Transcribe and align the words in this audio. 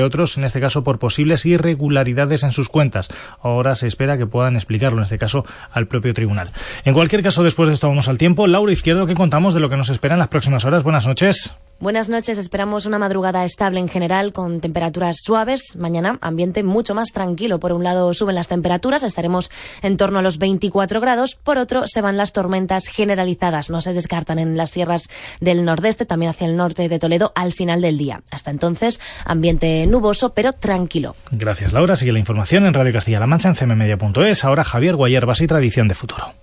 otros, 0.00 0.36
en 0.36 0.42
este 0.42 0.60
caso 0.60 0.82
por 0.82 0.98
posibles 0.98 1.46
irregularidades 1.46 2.42
en 2.42 2.52
sus 2.52 2.68
cuentas. 2.68 3.10
Ahora 3.40 3.76
se 3.76 3.86
espera 3.86 4.18
que 4.18 4.26
puedan 4.26 4.56
explicarlo, 4.56 4.98
en 4.98 5.04
este 5.04 5.18
caso, 5.18 5.44
al 5.70 5.86
propio 5.86 6.12
tribunal. 6.12 6.50
En 6.84 6.94
cualquier 6.94 7.22
caso, 7.22 7.44
después 7.44 7.68
de 7.68 7.74
esto 7.74 7.88
vamos 7.88 8.08
al 8.08 8.18
tiempo. 8.18 8.48
Laura 8.48 8.72
Izquierdo, 8.72 9.06
¿qué 9.06 9.14
contamos 9.14 9.54
de 9.54 9.60
lo 9.60 9.70
que 9.70 9.76
nos 9.76 9.90
espera 9.90 10.14
en 10.14 10.18
las 10.18 10.28
próximas 10.28 10.64
horas? 10.64 10.82
Buenas 10.82 11.06
noches. 11.06 11.52
Buenas 11.80 12.08
noches, 12.08 12.38
esperamos 12.38 12.86
una 12.86 12.98
madrugada 12.98 13.44
estable 13.44 13.78
en 13.80 13.88
general 13.88 14.32
con 14.32 14.60
temperaturas 14.60 15.18
suaves. 15.22 15.76
Mañana 15.76 16.18
ambiente 16.22 16.62
mucho 16.62 16.94
más 16.94 17.08
tranquilo. 17.12 17.60
Por 17.60 17.72
un 17.72 17.84
lado 17.84 18.14
suben 18.14 18.36
las 18.36 18.48
temperaturas, 18.48 19.02
estaremos 19.02 19.50
en 19.82 19.96
torno 19.96 20.20
a 20.20 20.22
los 20.22 20.38
24 20.38 21.00
grados. 21.00 21.34
Por 21.34 21.58
otro 21.58 21.86
se 21.86 22.00
van 22.00 22.16
las 22.16 22.32
tormentas 22.32 22.86
generalizadas. 22.86 23.70
No 23.70 23.80
se 23.80 23.92
descartan 23.92 24.38
en 24.38 24.56
las 24.56 24.70
sierras 24.70 25.08
del 25.40 25.64
nordeste, 25.64 26.06
también 26.06 26.30
hacia 26.30 26.46
el 26.46 26.56
norte 26.56 26.88
de 26.88 26.98
Toledo 26.98 27.32
al 27.34 27.52
final 27.52 27.80
del 27.80 27.98
día. 27.98 28.22
Hasta 28.30 28.50
entonces, 28.50 29.00
ambiente 29.24 29.86
nuboso 29.86 30.32
pero 30.32 30.52
tranquilo. 30.52 31.16
Gracias 31.32 31.72
Laura. 31.72 31.96
Sigue 31.96 32.12
la 32.12 32.18
información 32.18 32.66
en 32.66 32.74
Radio 32.74 32.92
Castilla-La 32.92 33.26
Mancha 33.26 33.48
en 33.48 33.54
cmmedia.es. 33.56 34.44
Ahora 34.44 34.64
Javier 34.64 34.96
Guayerbas 34.96 35.40
y 35.40 35.46
Tradición 35.46 35.88
de 35.88 35.94
Futuro. 35.94 36.34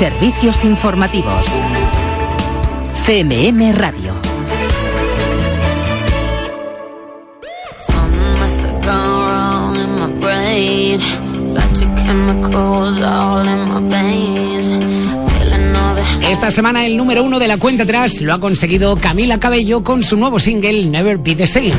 Servicios 0.00 0.64
informativos. 0.64 1.44
CMM 3.04 3.74
Radio. 3.74 4.14
Esta 16.30 16.50
semana 16.50 16.86
el 16.86 16.96
número 16.96 17.22
uno 17.22 17.38
de 17.38 17.46
la 17.46 17.58
cuenta 17.58 17.82
atrás 17.82 18.22
lo 18.22 18.32
ha 18.32 18.40
conseguido 18.40 18.96
Camila 18.96 19.38
Cabello 19.38 19.84
con 19.84 20.02
su 20.02 20.16
nuevo 20.16 20.38
single 20.38 20.86
Never 20.86 21.18
Be 21.18 21.36
the 21.36 21.46
Same. 21.46 21.74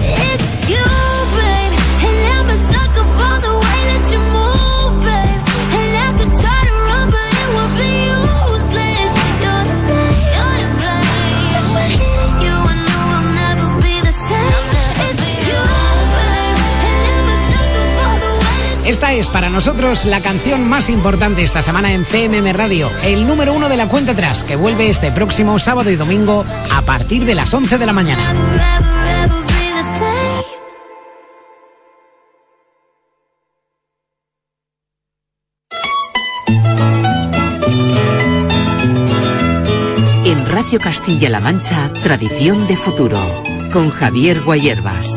Esta 19.02 19.14
es 19.14 19.30
para 19.30 19.50
nosotros 19.50 20.06
la 20.06 20.22
canción 20.22 20.70
más 20.70 20.88
importante 20.88 21.42
esta 21.42 21.64
semana 21.64 21.92
en 21.92 22.06
CMM 22.06 22.54
Radio, 22.54 22.88
el 23.04 23.26
número 23.26 23.52
uno 23.52 23.68
de 23.68 23.76
la 23.76 23.88
cuenta 23.88 24.12
atrás, 24.12 24.44
que 24.44 24.56
vuelve 24.56 24.92
este 24.92 25.12
próximo 25.12 25.58
sábado 25.58 25.90
y 25.90 25.96
domingo 25.96 26.46
a 26.72 26.84
partir 26.84 27.26
de 27.26 27.34
las 27.34 27.52
11 27.52 27.80
de 27.80 27.86
la 27.88 27.94
mañana. 27.94 28.32
En 40.26 40.46
Radio 40.46 40.78
Castilla-La 40.80 41.40
Mancha, 41.40 41.92
Tradición 42.04 42.68
de 42.68 42.78
Futuro, 42.78 43.20
con 43.74 43.90
Javier 43.90 44.42
Guayerbas. 44.42 45.12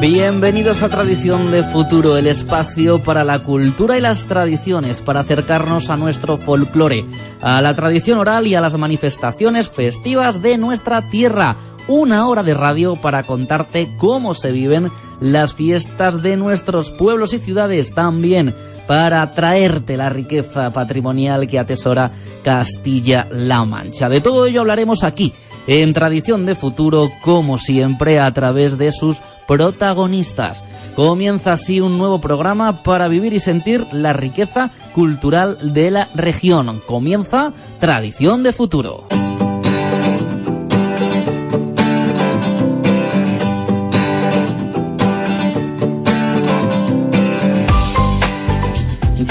Bienvenidos 0.00 0.82
a 0.82 0.88
Tradición 0.88 1.50
de 1.50 1.62
Futuro, 1.62 2.16
el 2.16 2.26
espacio 2.26 3.02
para 3.02 3.22
la 3.22 3.40
cultura 3.40 3.98
y 3.98 4.00
las 4.00 4.24
tradiciones, 4.24 5.02
para 5.02 5.20
acercarnos 5.20 5.90
a 5.90 5.98
nuestro 5.98 6.38
folclore, 6.38 7.04
a 7.42 7.60
la 7.60 7.74
tradición 7.74 8.18
oral 8.18 8.46
y 8.46 8.54
a 8.54 8.62
las 8.62 8.78
manifestaciones 8.78 9.68
festivas 9.68 10.40
de 10.40 10.56
nuestra 10.56 11.02
tierra. 11.10 11.56
Una 11.86 12.26
hora 12.28 12.42
de 12.42 12.54
radio 12.54 12.96
para 12.96 13.24
contarte 13.24 13.90
cómo 13.98 14.32
se 14.32 14.52
viven 14.52 14.90
las 15.20 15.52
fiestas 15.52 16.22
de 16.22 16.38
nuestros 16.38 16.90
pueblos 16.90 17.34
y 17.34 17.38
ciudades, 17.38 17.94
también 17.94 18.54
para 18.86 19.34
traerte 19.34 19.98
la 19.98 20.08
riqueza 20.08 20.72
patrimonial 20.72 21.46
que 21.46 21.58
atesora 21.58 22.10
Castilla-La 22.42 23.66
Mancha. 23.66 24.08
De 24.08 24.22
todo 24.22 24.46
ello 24.46 24.60
hablaremos 24.62 25.04
aquí 25.04 25.34
en 25.66 25.92
Tradición 25.92 26.46
de 26.46 26.54
Futuro, 26.54 27.10
como 27.22 27.58
siempre, 27.58 28.18
a 28.18 28.32
través 28.32 28.78
de 28.78 28.92
sus 28.92 29.18
protagonistas. 29.46 30.64
Comienza 30.94 31.52
así 31.52 31.80
un 31.80 31.98
nuevo 31.98 32.20
programa 32.20 32.82
para 32.82 33.08
vivir 33.08 33.32
y 33.32 33.38
sentir 33.38 33.86
la 33.92 34.12
riqueza 34.12 34.70
cultural 34.92 35.72
de 35.72 35.90
la 35.90 36.08
región. 36.14 36.80
Comienza 36.86 37.52
Tradición 37.78 38.42
de 38.42 38.52
Futuro. 38.52 39.19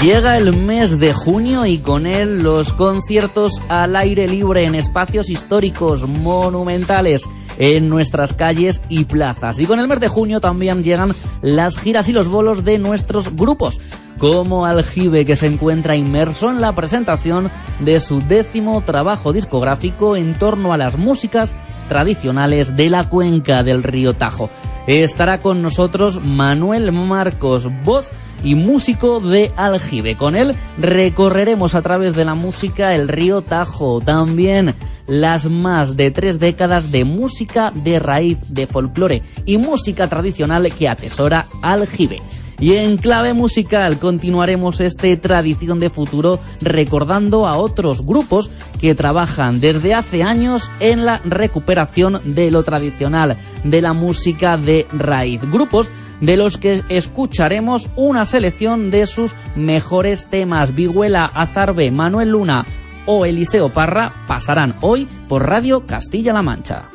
Llega 0.02 0.38
el 0.38 0.56
mes 0.56 0.98
de 0.98 1.12
junio 1.12 1.66
y 1.66 1.76
con 1.76 2.06
él 2.06 2.42
los 2.42 2.72
conciertos 2.72 3.60
al 3.68 3.94
aire 3.96 4.26
libre 4.26 4.64
en 4.64 4.74
espacios 4.74 5.28
históricos 5.28 6.08
monumentales 6.08 7.28
en 7.58 7.90
nuestras 7.90 8.32
calles 8.32 8.80
y 8.88 9.04
plazas. 9.04 9.60
Y 9.60 9.66
con 9.66 9.78
el 9.78 9.88
mes 9.88 10.00
de 10.00 10.08
junio 10.08 10.40
también 10.40 10.82
llegan 10.82 11.14
las 11.42 11.78
giras 11.78 12.08
y 12.08 12.14
los 12.14 12.28
bolos 12.28 12.64
de 12.64 12.78
nuestros 12.78 13.36
grupos, 13.36 13.78
como 14.16 14.64
Aljibe, 14.64 15.26
que 15.26 15.36
se 15.36 15.48
encuentra 15.48 15.96
inmerso 15.96 16.48
en 16.48 16.62
la 16.62 16.74
presentación 16.74 17.50
de 17.80 18.00
su 18.00 18.22
décimo 18.22 18.80
trabajo 18.80 19.34
discográfico 19.34 20.16
en 20.16 20.32
torno 20.32 20.72
a 20.72 20.78
las 20.78 20.96
músicas 20.96 21.54
tradicionales 21.90 22.74
de 22.74 22.88
la 22.88 23.06
cuenca 23.06 23.62
del 23.62 23.82
río 23.82 24.14
Tajo. 24.14 24.48
Estará 24.86 25.42
con 25.42 25.60
nosotros 25.60 26.24
Manuel 26.24 26.90
Marcos, 26.90 27.68
voz 27.84 28.08
y 28.42 28.54
músico 28.54 29.20
de 29.20 29.52
Aljibe. 29.56 30.16
Con 30.16 30.36
él 30.36 30.54
recorreremos 30.78 31.74
a 31.74 31.82
través 31.82 32.14
de 32.14 32.24
la 32.24 32.34
música 32.34 32.94
el 32.94 33.08
río 33.08 33.42
Tajo, 33.42 34.00
también 34.00 34.74
las 35.06 35.50
más 35.50 35.96
de 35.96 36.10
tres 36.10 36.38
décadas 36.38 36.90
de 36.90 37.04
música 37.04 37.72
de 37.74 37.98
raíz, 37.98 38.38
de 38.48 38.66
folclore 38.66 39.22
y 39.44 39.58
música 39.58 40.08
tradicional 40.08 40.72
que 40.72 40.88
atesora 40.88 41.46
Aljibe. 41.62 42.22
Y 42.60 42.74
en 42.74 42.98
clave 42.98 43.32
musical 43.32 43.98
continuaremos 43.98 44.80
este 44.82 45.16
tradición 45.16 45.80
de 45.80 45.88
futuro 45.88 46.38
recordando 46.60 47.46
a 47.46 47.56
otros 47.56 48.04
grupos 48.04 48.50
que 48.78 48.94
trabajan 48.94 49.60
desde 49.60 49.94
hace 49.94 50.22
años 50.22 50.70
en 50.78 51.06
la 51.06 51.22
recuperación 51.24 52.20
de 52.22 52.50
lo 52.50 52.62
tradicional, 52.62 53.38
de 53.64 53.80
la 53.80 53.94
música 53.94 54.58
de 54.58 54.86
raíz. 54.92 55.40
Grupos 55.50 55.90
de 56.20 56.36
los 56.36 56.58
que 56.58 56.82
escucharemos 56.88 57.88
una 57.96 58.26
selección 58.26 58.90
de 58.90 59.06
sus 59.06 59.34
mejores 59.56 60.26
temas. 60.26 60.74
Viguela, 60.74 61.30
Azarbe, 61.34 61.90
Manuel 61.90 62.30
Luna 62.30 62.64
o 63.06 63.24
Eliseo 63.24 63.72
Parra 63.72 64.12
pasarán 64.26 64.76
hoy 64.80 65.08
por 65.28 65.48
Radio 65.48 65.86
Castilla-La 65.86 66.42
Mancha. 66.42 66.90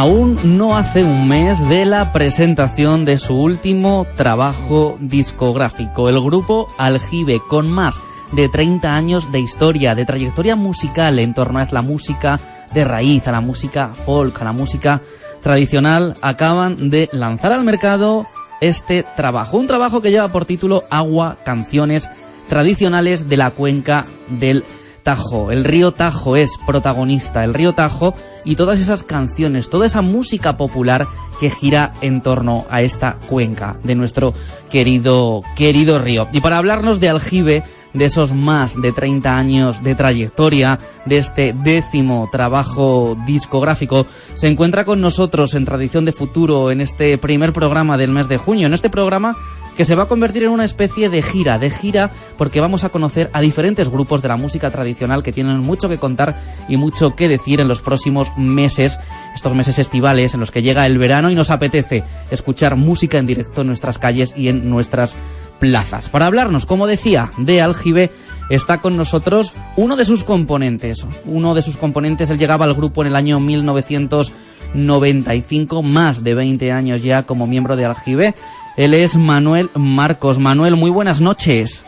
Aún 0.00 0.38
no 0.56 0.78
hace 0.78 1.04
un 1.04 1.28
mes 1.28 1.68
de 1.68 1.84
la 1.84 2.10
presentación 2.10 3.04
de 3.04 3.18
su 3.18 3.34
último 3.34 4.06
trabajo 4.16 4.96
discográfico, 4.98 6.08
el 6.08 6.18
grupo 6.18 6.72
Aljibe, 6.78 7.38
con 7.46 7.70
más 7.70 8.00
de 8.32 8.48
30 8.48 8.96
años 8.96 9.30
de 9.30 9.40
historia, 9.40 9.94
de 9.94 10.06
trayectoria 10.06 10.56
musical 10.56 11.18
en 11.18 11.34
torno 11.34 11.58
a 11.58 11.68
la 11.70 11.82
música 11.82 12.40
de 12.72 12.82
raíz, 12.86 13.28
a 13.28 13.32
la 13.32 13.42
música 13.42 13.90
folk, 13.92 14.40
a 14.40 14.46
la 14.46 14.52
música 14.52 15.02
tradicional, 15.42 16.14
acaban 16.22 16.88
de 16.88 17.10
lanzar 17.12 17.52
al 17.52 17.62
mercado 17.62 18.24
este 18.62 19.02
trabajo. 19.02 19.58
Un 19.58 19.66
trabajo 19.66 20.00
que 20.00 20.10
lleva 20.10 20.28
por 20.28 20.46
título 20.46 20.84
Agua, 20.88 21.36
canciones 21.44 22.08
tradicionales 22.48 23.28
de 23.28 23.36
la 23.36 23.50
cuenca 23.50 24.06
del 24.28 24.64
Tajo. 25.02 25.50
El 25.50 25.64
río 25.64 25.92
Tajo 25.92 26.36
es 26.36 26.58
protagonista, 26.66 27.44
el 27.44 27.54
río 27.54 27.72
Tajo 27.72 28.14
y 28.44 28.56
todas 28.56 28.78
esas 28.78 29.02
canciones, 29.02 29.70
toda 29.70 29.86
esa 29.86 30.02
música 30.02 30.56
popular 30.56 31.06
que 31.40 31.50
gira 31.50 31.94
en 32.02 32.20
torno 32.20 32.66
a 32.70 32.82
esta 32.82 33.16
cuenca 33.28 33.76
de 33.82 33.94
nuestro 33.94 34.34
querido, 34.70 35.42
querido 35.56 35.98
río. 35.98 36.28
Y 36.32 36.40
para 36.40 36.58
hablarnos 36.58 37.00
de 37.00 37.08
aljibe, 37.08 37.62
de 37.92 38.04
esos 38.04 38.32
más 38.32 38.80
de 38.80 38.92
30 38.92 39.36
años 39.36 39.82
de 39.82 39.94
trayectoria, 39.94 40.78
de 41.06 41.18
este 41.18 41.52
décimo 41.52 42.28
trabajo 42.30 43.16
discográfico, 43.26 44.06
se 44.34 44.48
encuentra 44.48 44.84
con 44.84 45.00
nosotros 45.00 45.54
en 45.54 45.64
Tradición 45.64 46.04
de 46.04 46.12
Futuro 46.12 46.70
en 46.70 46.80
este 46.80 47.18
primer 47.18 47.52
programa 47.52 47.96
del 47.96 48.10
mes 48.10 48.28
de 48.28 48.36
junio. 48.36 48.66
En 48.66 48.74
este 48.74 48.90
programa 48.90 49.36
que 49.76 49.84
se 49.86 49.94
va 49.94 50.02
a 50.02 50.08
convertir 50.08 50.42
en 50.42 50.50
una 50.50 50.64
especie 50.64 51.08
de 51.08 51.22
gira, 51.22 51.58
de 51.58 51.70
gira 51.70 52.10
porque 52.36 52.60
vamos 52.60 52.84
a 52.84 52.90
conocer 52.90 53.30
a 53.32 53.40
diferentes 53.40 53.88
grupos 53.88 54.20
de 54.20 54.28
la 54.28 54.36
música 54.36 54.70
tradicional 54.70 55.22
que 55.22 55.32
tienen 55.32 55.58
mucho 55.58 55.88
que 55.88 55.96
contar 55.96 56.38
y 56.68 56.76
mucho 56.76 57.16
que 57.16 57.28
decir 57.28 57.60
en 57.60 57.68
los 57.68 57.80
próximos 57.80 58.30
meses, 58.36 58.98
estos 59.34 59.54
meses 59.54 59.78
estivales 59.78 60.34
en 60.34 60.40
los 60.40 60.50
que 60.50 60.62
llega 60.62 60.84
el 60.84 60.98
verano 60.98 61.30
y 61.30 61.34
nos 61.34 61.50
apetece 61.50 62.04
escuchar 62.30 62.76
música 62.76 63.16
en 63.16 63.26
directo 63.26 63.62
en 63.62 63.68
nuestras 63.68 63.98
calles 63.98 64.34
y 64.36 64.48
en 64.48 64.68
nuestras 64.68 65.14
plazas. 65.60 66.08
Para 66.08 66.26
hablarnos, 66.26 66.66
como 66.66 66.88
decía, 66.88 67.30
de 67.36 67.62
Aljibe, 67.62 68.10
está 68.48 68.78
con 68.78 68.96
nosotros 68.96 69.54
uno 69.76 69.94
de 69.94 70.04
sus 70.04 70.24
componentes. 70.24 71.06
Uno 71.24 71.54
de 71.54 71.62
sus 71.62 71.76
componentes, 71.76 72.30
él 72.30 72.38
llegaba 72.38 72.64
al 72.64 72.74
grupo 72.74 73.02
en 73.02 73.08
el 73.08 73.16
año 73.16 73.38
1995, 73.38 75.82
más 75.82 76.24
de 76.24 76.34
20 76.34 76.72
años 76.72 77.02
ya 77.02 77.22
como 77.22 77.46
miembro 77.46 77.76
de 77.76 77.84
Aljibe. 77.84 78.34
Él 78.76 78.94
es 78.94 79.14
Manuel 79.16 79.70
Marcos. 79.74 80.40
Manuel, 80.40 80.74
muy 80.74 80.90
buenas 80.90 81.20
noches. 81.20 81.84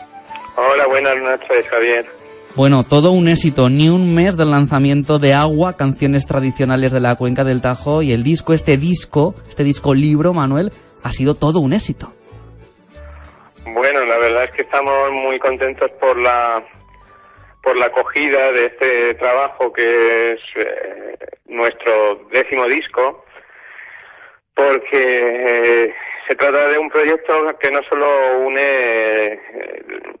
Hola, 0.55 0.87
buenas 0.87 1.17
noches, 1.17 1.67
Javier. 1.69 2.05
Bueno, 2.55 2.83
todo 2.83 3.11
un 3.11 3.27
éxito, 3.27 3.67
ni 3.67 3.89
un 3.89 4.13
mes 4.13 4.37
del 4.37 4.51
lanzamiento 4.51 5.17
de 5.17 5.33
Agua, 5.33 5.73
canciones 5.73 6.27
tradicionales 6.27 6.91
de 6.91 6.99
la 6.99 7.15
cuenca 7.15 7.43
del 7.43 7.61
Tajo 7.61 8.03
y 8.03 8.11
el 8.11 8.21
disco, 8.21 8.53
este 8.53 8.77
disco, 8.77 9.33
este 9.49 9.63
disco 9.63 9.95
libro, 9.95 10.33
Manuel, 10.33 10.71
ha 11.01 11.11
sido 11.11 11.33
todo 11.33 11.59
un 11.59 11.73
éxito. 11.73 12.13
La 14.13 14.19
verdad 14.19 14.43
es 14.43 14.51
que 14.51 14.61
estamos 14.61 15.09
muy 15.09 15.39
contentos 15.39 15.89
por 15.99 16.15
la 16.19 16.63
por 17.63 17.75
la 17.75 17.87
acogida 17.87 18.51
de 18.51 18.65
este 18.65 19.15
trabajo 19.15 19.73
que 19.73 20.33
es 20.33 20.39
eh, 20.55 21.17
nuestro 21.45 22.27
décimo 22.31 22.65
disco, 22.67 23.25
porque 24.53 25.01
eh, 25.01 25.95
se 26.27 26.35
trata 26.35 26.67
de 26.67 26.77
un 26.77 26.91
proyecto 26.91 27.57
que 27.59 27.71
no 27.71 27.81
solo 27.89 28.37
une 28.37 28.61
eh, 28.61 29.39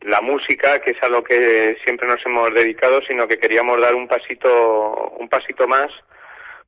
la 0.01 0.21
música, 0.21 0.81
que 0.81 0.93
es 0.93 1.03
a 1.03 1.09
lo 1.09 1.23
que 1.23 1.77
siempre 1.85 2.07
nos 2.07 2.25
hemos 2.25 2.51
dedicado, 2.51 2.99
sino 3.07 3.27
que 3.27 3.37
queríamos 3.37 3.79
dar 3.79 3.93
un 3.93 4.07
pasito 4.07 5.13
un 5.19 5.29
pasito 5.29 5.67
más 5.67 5.91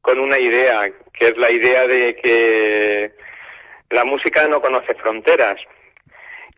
con 0.01 0.19
una 0.19 0.37
idea, 0.37 0.91
que 1.11 1.25
es 1.29 1.37
la 1.37 1.49
idea 1.49 1.87
de 1.87 2.15
que 2.17 3.11
la 3.89 4.05
música 4.05 4.47
no 4.47 4.61
conoce 4.61 4.93
fronteras 4.93 5.59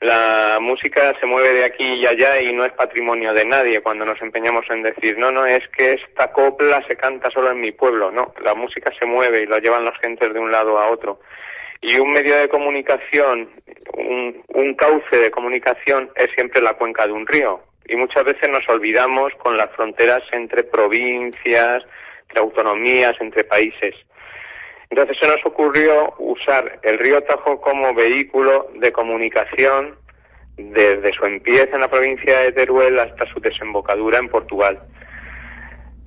la 0.01 0.59
música 0.61 1.15
se 1.19 1.25
mueve 1.25 1.53
de 1.53 1.65
aquí 1.65 1.83
y 1.83 2.05
allá 2.05 2.39
y 2.39 2.53
no 2.53 2.65
es 2.65 2.71
patrimonio 2.73 3.33
de 3.33 3.45
nadie 3.45 3.81
cuando 3.81 4.05
nos 4.05 4.21
empeñamos 4.21 4.65
en 4.69 4.83
decir, 4.83 5.17
no, 5.17 5.31
no, 5.31 5.45
es 5.45 5.67
que 5.69 5.93
esta 5.93 6.31
copla 6.31 6.85
se 6.87 6.95
canta 6.95 7.31
solo 7.31 7.51
en 7.51 7.61
mi 7.61 7.71
pueblo, 7.71 8.11
no, 8.11 8.33
la 8.41 8.53
música 8.53 8.91
se 8.99 9.05
mueve 9.07 9.43
y 9.43 9.47
la 9.47 9.59
llevan 9.59 9.85
las 9.85 9.97
gentes 9.99 10.31
de 10.31 10.39
un 10.39 10.51
lado 10.51 10.77
a 10.77 10.91
otro. 10.91 11.19
Y 11.81 11.97
un 11.99 12.11
medio 12.11 12.35
de 12.35 12.49
comunicación, 12.49 13.49
un, 13.93 14.43
un 14.49 14.73
cauce 14.75 15.17
de 15.17 15.31
comunicación 15.31 16.11
es 16.15 16.29
siempre 16.35 16.61
la 16.61 16.73
cuenca 16.73 17.05
de 17.05 17.13
un 17.13 17.25
río. 17.25 17.61
Y 17.87 17.95
muchas 17.95 18.23
veces 18.23 18.49
nos 18.49 18.67
olvidamos 18.67 19.33
con 19.37 19.55
las 19.57 19.71
fronteras 19.71 20.23
entre 20.31 20.63
provincias, 20.63 21.83
entre 22.23 22.39
autonomías, 22.39 23.15
entre 23.19 23.43
países. 23.43 23.95
Entonces 24.89 25.17
se 25.21 25.27
nos 25.27 25.45
ocurrió 25.45 26.13
usar 26.17 26.79
el 26.83 26.97
río 26.97 27.21
Tajo 27.23 27.59
como 27.59 27.93
vehículo 27.93 28.69
de 28.75 28.91
comunicación 28.91 29.95
desde 30.57 31.13
su 31.13 31.25
empieza 31.25 31.75
en 31.75 31.81
la 31.81 31.89
provincia 31.89 32.39
de 32.39 32.51
Teruel 32.51 32.97
hasta 32.97 33.25
su 33.31 33.39
desembocadura 33.39 34.17
en 34.17 34.29
Portugal. 34.29 34.79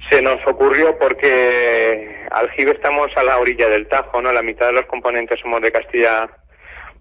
Se 0.08 0.20
nos 0.20 0.44
ocurrió 0.46 0.98
porque 0.98 2.26
Aljibe 2.30 2.72
estamos 2.72 3.10
a 3.16 3.22
la 3.22 3.38
orilla 3.38 3.68
del 3.68 3.86
Tajo, 3.86 4.20
¿no? 4.20 4.32
La 4.32 4.42
mitad 4.42 4.66
de 4.66 4.72
los 4.72 4.86
componentes 4.86 5.38
somos 5.40 5.60
de 5.60 5.70
Castilla, 5.70 6.28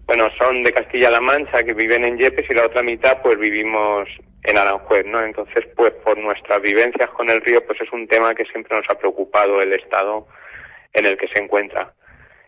bueno, 0.06 0.28
son 0.38 0.64
de 0.64 0.74
Castilla-La 0.74 1.22
Mancha, 1.22 1.64
que 1.64 1.74
viven 1.74 2.06
en 2.06 2.18
Yepes, 2.18 2.46
y 2.50 2.54
la 2.54 2.66
otra 2.66 2.84
mitad, 2.84 3.20
pues 3.24 3.40
vivimos 3.40 4.08
en 4.44 4.58
Aranjuez, 4.58 5.06
¿no? 5.08 5.22
Entonces, 5.22 5.66
pues 5.76 5.92
por 6.04 6.18
nuestras 6.18 6.62
vivencias 6.62 7.10
con 7.12 7.30
el 7.30 7.42
río, 7.42 7.66
pues 7.66 7.81
es 7.81 7.92
un 7.92 8.08
tema 8.08 8.36
que 8.36 8.46
siempre 8.46 8.78
nos 8.78 8.88
ha 8.90 8.96
preocupado 8.96 9.60
el 9.62 9.74
Estado 9.74 10.28
en 10.94 11.06
el 11.06 11.18
que 11.18 11.28
se 11.28 11.42
encuentra. 11.42 11.94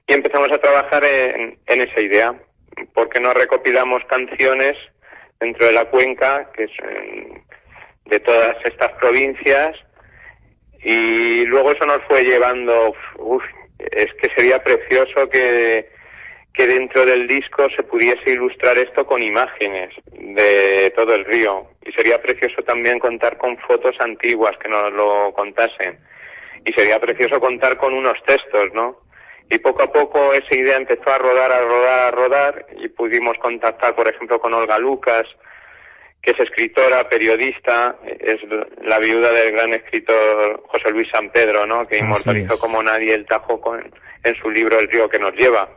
Y 0.07 0.13
empezamos 0.13 0.51
a 0.51 0.59
trabajar 0.59 1.03
en, 1.05 1.57
esa 1.67 2.01
idea, 2.01 2.35
porque 2.93 3.19
nos 3.19 3.33
recopilamos 3.33 4.03
canciones 4.05 4.77
dentro 5.39 5.67
de 5.67 5.73
la 5.73 5.85
cuenca, 5.85 6.49
que 6.53 6.65
es 6.65 6.71
de 8.05 8.19
todas 8.19 8.55
estas 8.65 8.91
provincias, 8.93 9.77
y 10.83 11.45
luego 11.45 11.71
eso 11.71 11.85
nos 11.85 12.03
fue 12.07 12.23
llevando, 12.23 12.93
es 13.91 14.07
que 14.21 14.29
sería 14.35 14.61
precioso 14.63 15.29
que, 15.29 15.89
que 16.53 16.67
dentro 16.67 17.05
del 17.05 17.27
disco 17.27 17.67
se 17.75 17.83
pudiese 17.83 18.31
ilustrar 18.31 18.77
esto 18.77 19.05
con 19.05 19.21
imágenes 19.21 19.93
de 20.11 20.91
todo 20.95 21.13
el 21.13 21.25
río. 21.25 21.67
Y 21.85 21.91
sería 21.91 22.21
precioso 22.21 22.61
también 22.63 22.99
contar 22.99 23.37
con 23.37 23.57
fotos 23.59 23.95
antiguas 23.99 24.57
que 24.57 24.69
nos 24.69 24.91
lo 24.91 25.31
contasen 25.33 25.99
y 26.65 26.73
sería 26.73 26.99
precioso 26.99 27.39
contar 27.39 27.77
con 27.77 27.93
unos 27.93 28.21
textos, 28.25 28.73
¿no? 28.73 28.97
Y 29.49 29.57
poco 29.59 29.83
a 29.83 29.91
poco 29.91 30.31
esa 30.33 30.55
idea 30.55 30.77
empezó 30.77 31.09
a 31.09 31.17
rodar, 31.17 31.51
a 31.51 31.59
rodar, 31.59 31.99
a 31.99 32.11
rodar 32.11 32.65
y 32.77 32.87
pudimos 32.87 33.37
contactar, 33.39 33.95
por 33.95 34.07
ejemplo, 34.07 34.39
con 34.39 34.53
Olga 34.53 34.77
Lucas, 34.77 35.25
que 36.21 36.31
es 36.31 36.39
escritora, 36.39 37.09
periodista, 37.09 37.97
es 38.05 38.39
la 38.83 38.99
viuda 38.99 39.31
del 39.31 39.51
gran 39.51 39.73
escritor 39.73 40.63
José 40.67 40.91
Luis 40.91 41.09
San 41.11 41.31
Pedro, 41.31 41.65
¿no? 41.65 41.85
Que 41.85 41.97
inmortalizó 41.97 42.59
como 42.59 42.81
nadie 42.81 43.13
el 43.13 43.25
Tajo 43.25 43.59
con, 43.59 43.91
en 44.23 44.35
su 44.35 44.49
libro 44.49 44.79
El 44.79 44.87
río 44.87 45.09
que 45.09 45.19
nos 45.19 45.33
lleva. 45.33 45.67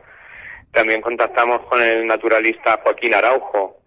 También 0.71 1.01
contactamos 1.01 1.65
con 1.67 1.81
el 1.81 2.05
naturalista 2.05 2.79
Joaquín 2.83 3.15
Araujo 3.15 3.77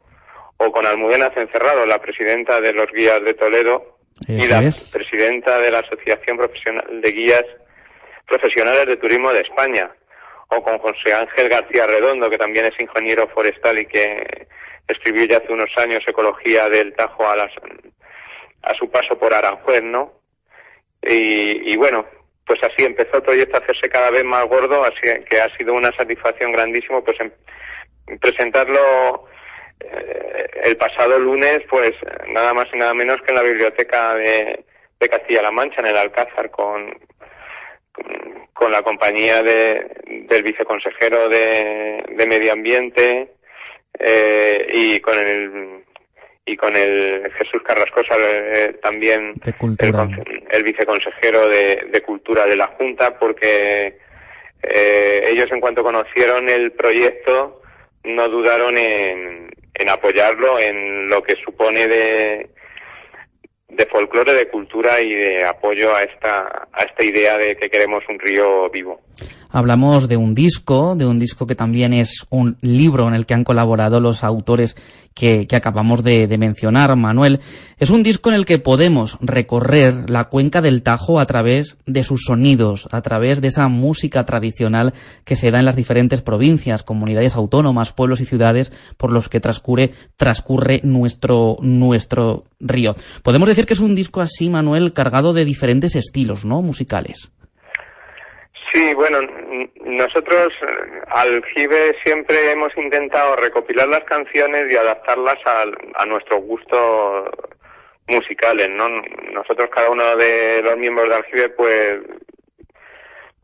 o 0.56 0.72
con 0.72 0.84
Almudena 0.84 1.30
Cencerrado, 1.30 1.86
la 1.86 2.00
presidenta 2.00 2.60
de 2.60 2.72
los 2.72 2.90
guías 2.92 3.22
de 3.22 3.34
Toledo, 3.34 3.97
y 4.26 4.46
la 4.48 4.60
presidenta 4.60 5.58
de 5.58 5.70
la 5.70 5.80
Asociación 5.80 6.36
Profesional 6.36 7.00
de 7.00 7.12
Guías 7.12 7.44
Profesionales 8.26 8.86
de 8.86 8.96
Turismo 8.96 9.32
de 9.32 9.40
España, 9.40 9.90
o 10.48 10.62
con 10.62 10.78
José 10.78 11.14
Ángel 11.14 11.48
García 11.48 11.86
Redondo, 11.86 12.28
que 12.28 12.38
también 12.38 12.66
es 12.66 12.80
ingeniero 12.80 13.28
forestal 13.28 13.78
y 13.78 13.86
que 13.86 14.48
escribió 14.86 15.24
ya 15.24 15.38
hace 15.38 15.52
unos 15.52 15.70
años 15.76 16.02
Ecología 16.06 16.68
del 16.68 16.94
Tajo 16.94 17.28
a, 17.28 17.36
las, 17.36 17.52
a 18.62 18.74
su 18.74 18.90
paso 18.90 19.18
por 19.18 19.32
Aranjuez, 19.32 19.82
¿no? 19.82 20.12
Y, 21.02 21.72
y 21.72 21.76
bueno, 21.76 22.04
pues 22.46 22.60
así 22.62 22.84
empezó 22.84 23.16
el 23.16 23.22
proyecto 23.22 23.56
a 23.56 23.60
hacerse 23.60 23.88
cada 23.88 24.10
vez 24.10 24.24
más 24.24 24.46
gordo, 24.46 24.82
así 24.82 25.00
que 25.30 25.40
ha 25.40 25.54
sido 25.56 25.74
una 25.74 25.94
satisfacción 25.96 26.50
grandísima 26.52 27.02
pues 27.02 27.18
en, 27.20 27.32
presentarlo 28.18 28.80
eh, 28.80 29.37
el 30.68 30.76
pasado 30.76 31.18
lunes, 31.18 31.60
pues 31.68 31.92
nada 32.28 32.52
más 32.54 32.66
y 32.72 32.78
nada 32.78 32.94
menos 32.94 33.18
que 33.22 33.30
en 33.30 33.36
la 33.36 33.42
biblioteca 33.42 34.14
de, 34.14 34.64
Castilla-La 34.98 35.50
Mancha, 35.50 35.80
en 35.80 35.86
el 35.86 35.96
Alcázar, 35.96 36.50
con, 36.50 36.94
con, 38.52 38.72
la 38.72 38.82
compañía 38.82 39.42
de, 39.42 39.86
del 40.28 40.42
viceconsejero 40.42 41.28
de, 41.28 42.04
de 42.16 42.26
Medio 42.26 42.52
Ambiente 42.52 43.32
eh, 43.98 44.66
y 44.74 45.00
con 45.00 45.18
el 45.18 45.84
y 46.44 46.56
con 46.56 46.74
el 46.74 47.30
Jesús 47.32 47.62
Carrascosa 47.62 48.14
eh, 48.18 48.78
también 48.82 49.34
el, 49.44 50.62
viceconsejero 50.64 51.46
de, 51.46 51.88
de, 51.92 52.00
Cultura 52.00 52.46
de 52.46 52.56
la 52.56 52.68
Junta 52.68 53.18
porque 53.18 53.98
ellos 54.62 55.46
en 55.52 55.60
cuanto 55.60 55.82
conocieron 55.82 56.48
el 56.48 56.72
proyecto 56.72 57.60
no 58.04 58.28
dudaron 58.28 58.78
en, 58.78 59.50
en 59.78 59.88
apoyarlo 59.88 60.60
en 60.60 61.08
lo 61.08 61.22
que 61.22 61.34
supone 61.44 61.86
de, 61.86 62.50
de 63.68 63.86
folclore, 63.86 64.34
de 64.34 64.48
cultura 64.48 65.00
y 65.00 65.14
de 65.14 65.44
apoyo 65.44 65.94
a 65.94 66.02
esta, 66.02 66.68
a 66.72 66.84
esta 66.84 67.04
idea 67.04 67.36
de 67.36 67.56
que 67.56 67.70
queremos 67.70 68.02
un 68.08 68.18
río 68.18 68.68
vivo. 68.70 69.00
hablamos 69.50 70.08
de 70.08 70.16
un 70.16 70.34
disco, 70.34 70.94
de 70.96 71.06
un 71.06 71.18
disco 71.18 71.46
que 71.46 71.54
también 71.54 71.92
es 71.92 72.26
un 72.30 72.56
libro 72.60 73.06
en 73.08 73.14
el 73.14 73.24
que 73.24 73.34
han 73.34 73.44
colaborado 73.44 74.00
los 74.00 74.24
autores 74.24 74.74
que, 75.18 75.48
acabamos 75.56 76.04
de, 76.04 76.28
de, 76.28 76.38
mencionar, 76.38 76.94
Manuel. 76.94 77.40
Es 77.78 77.90
un 77.90 78.04
disco 78.04 78.28
en 78.28 78.36
el 78.36 78.44
que 78.44 78.60
podemos 78.60 79.18
recorrer 79.20 80.08
la 80.08 80.28
cuenca 80.28 80.62
del 80.62 80.84
Tajo 80.84 81.18
a 81.18 81.26
través 81.26 81.76
de 81.86 82.04
sus 82.04 82.22
sonidos, 82.24 82.88
a 82.92 83.02
través 83.02 83.40
de 83.40 83.48
esa 83.48 83.66
música 83.66 84.24
tradicional 84.24 84.94
que 85.24 85.34
se 85.34 85.50
da 85.50 85.58
en 85.58 85.64
las 85.64 85.74
diferentes 85.74 86.22
provincias, 86.22 86.84
comunidades 86.84 87.34
autónomas, 87.34 87.92
pueblos 87.92 88.20
y 88.20 88.26
ciudades 88.26 88.72
por 88.96 89.10
los 89.10 89.28
que 89.28 89.40
transcurre, 89.40 89.90
transcurre 90.16 90.82
nuestro, 90.84 91.56
nuestro 91.62 92.44
río. 92.60 92.94
Podemos 93.24 93.48
decir 93.48 93.66
que 93.66 93.74
es 93.74 93.80
un 93.80 93.96
disco 93.96 94.20
así, 94.20 94.48
Manuel, 94.48 94.92
cargado 94.92 95.32
de 95.32 95.44
diferentes 95.44 95.96
estilos, 95.96 96.44
¿no? 96.44 96.62
Musicales. 96.62 97.32
Sí, 98.72 98.92
bueno, 98.94 99.20
nosotros 99.84 100.52
eh, 100.62 101.00
al 101.08 101.42
GIBE 101.46 101.96
siempre 102.04 102.50
hemos 102.50 102.76
intentado 102.76 103.36
recopilar 103.36 103.88
las 103.88 104.04
canciones 104.04 104.64
y 104.70 104.76
adaptarlas 104.76 105.38
a, 105.46 106.04
nuestros 106.06 106.42
gustos 106.42 107.30
musicales, 108.08 108.68
¿no? 108.70 108.88
Nosotros 109.32 109.68
cada 109.70 109.90
uno 109.90 110.16
de 110.16 110.62
los 110.62 110.76
miembros 110.76 111.08
del 111.08 111.24
GIBE 111.24 111.48
pues 111.50 112.00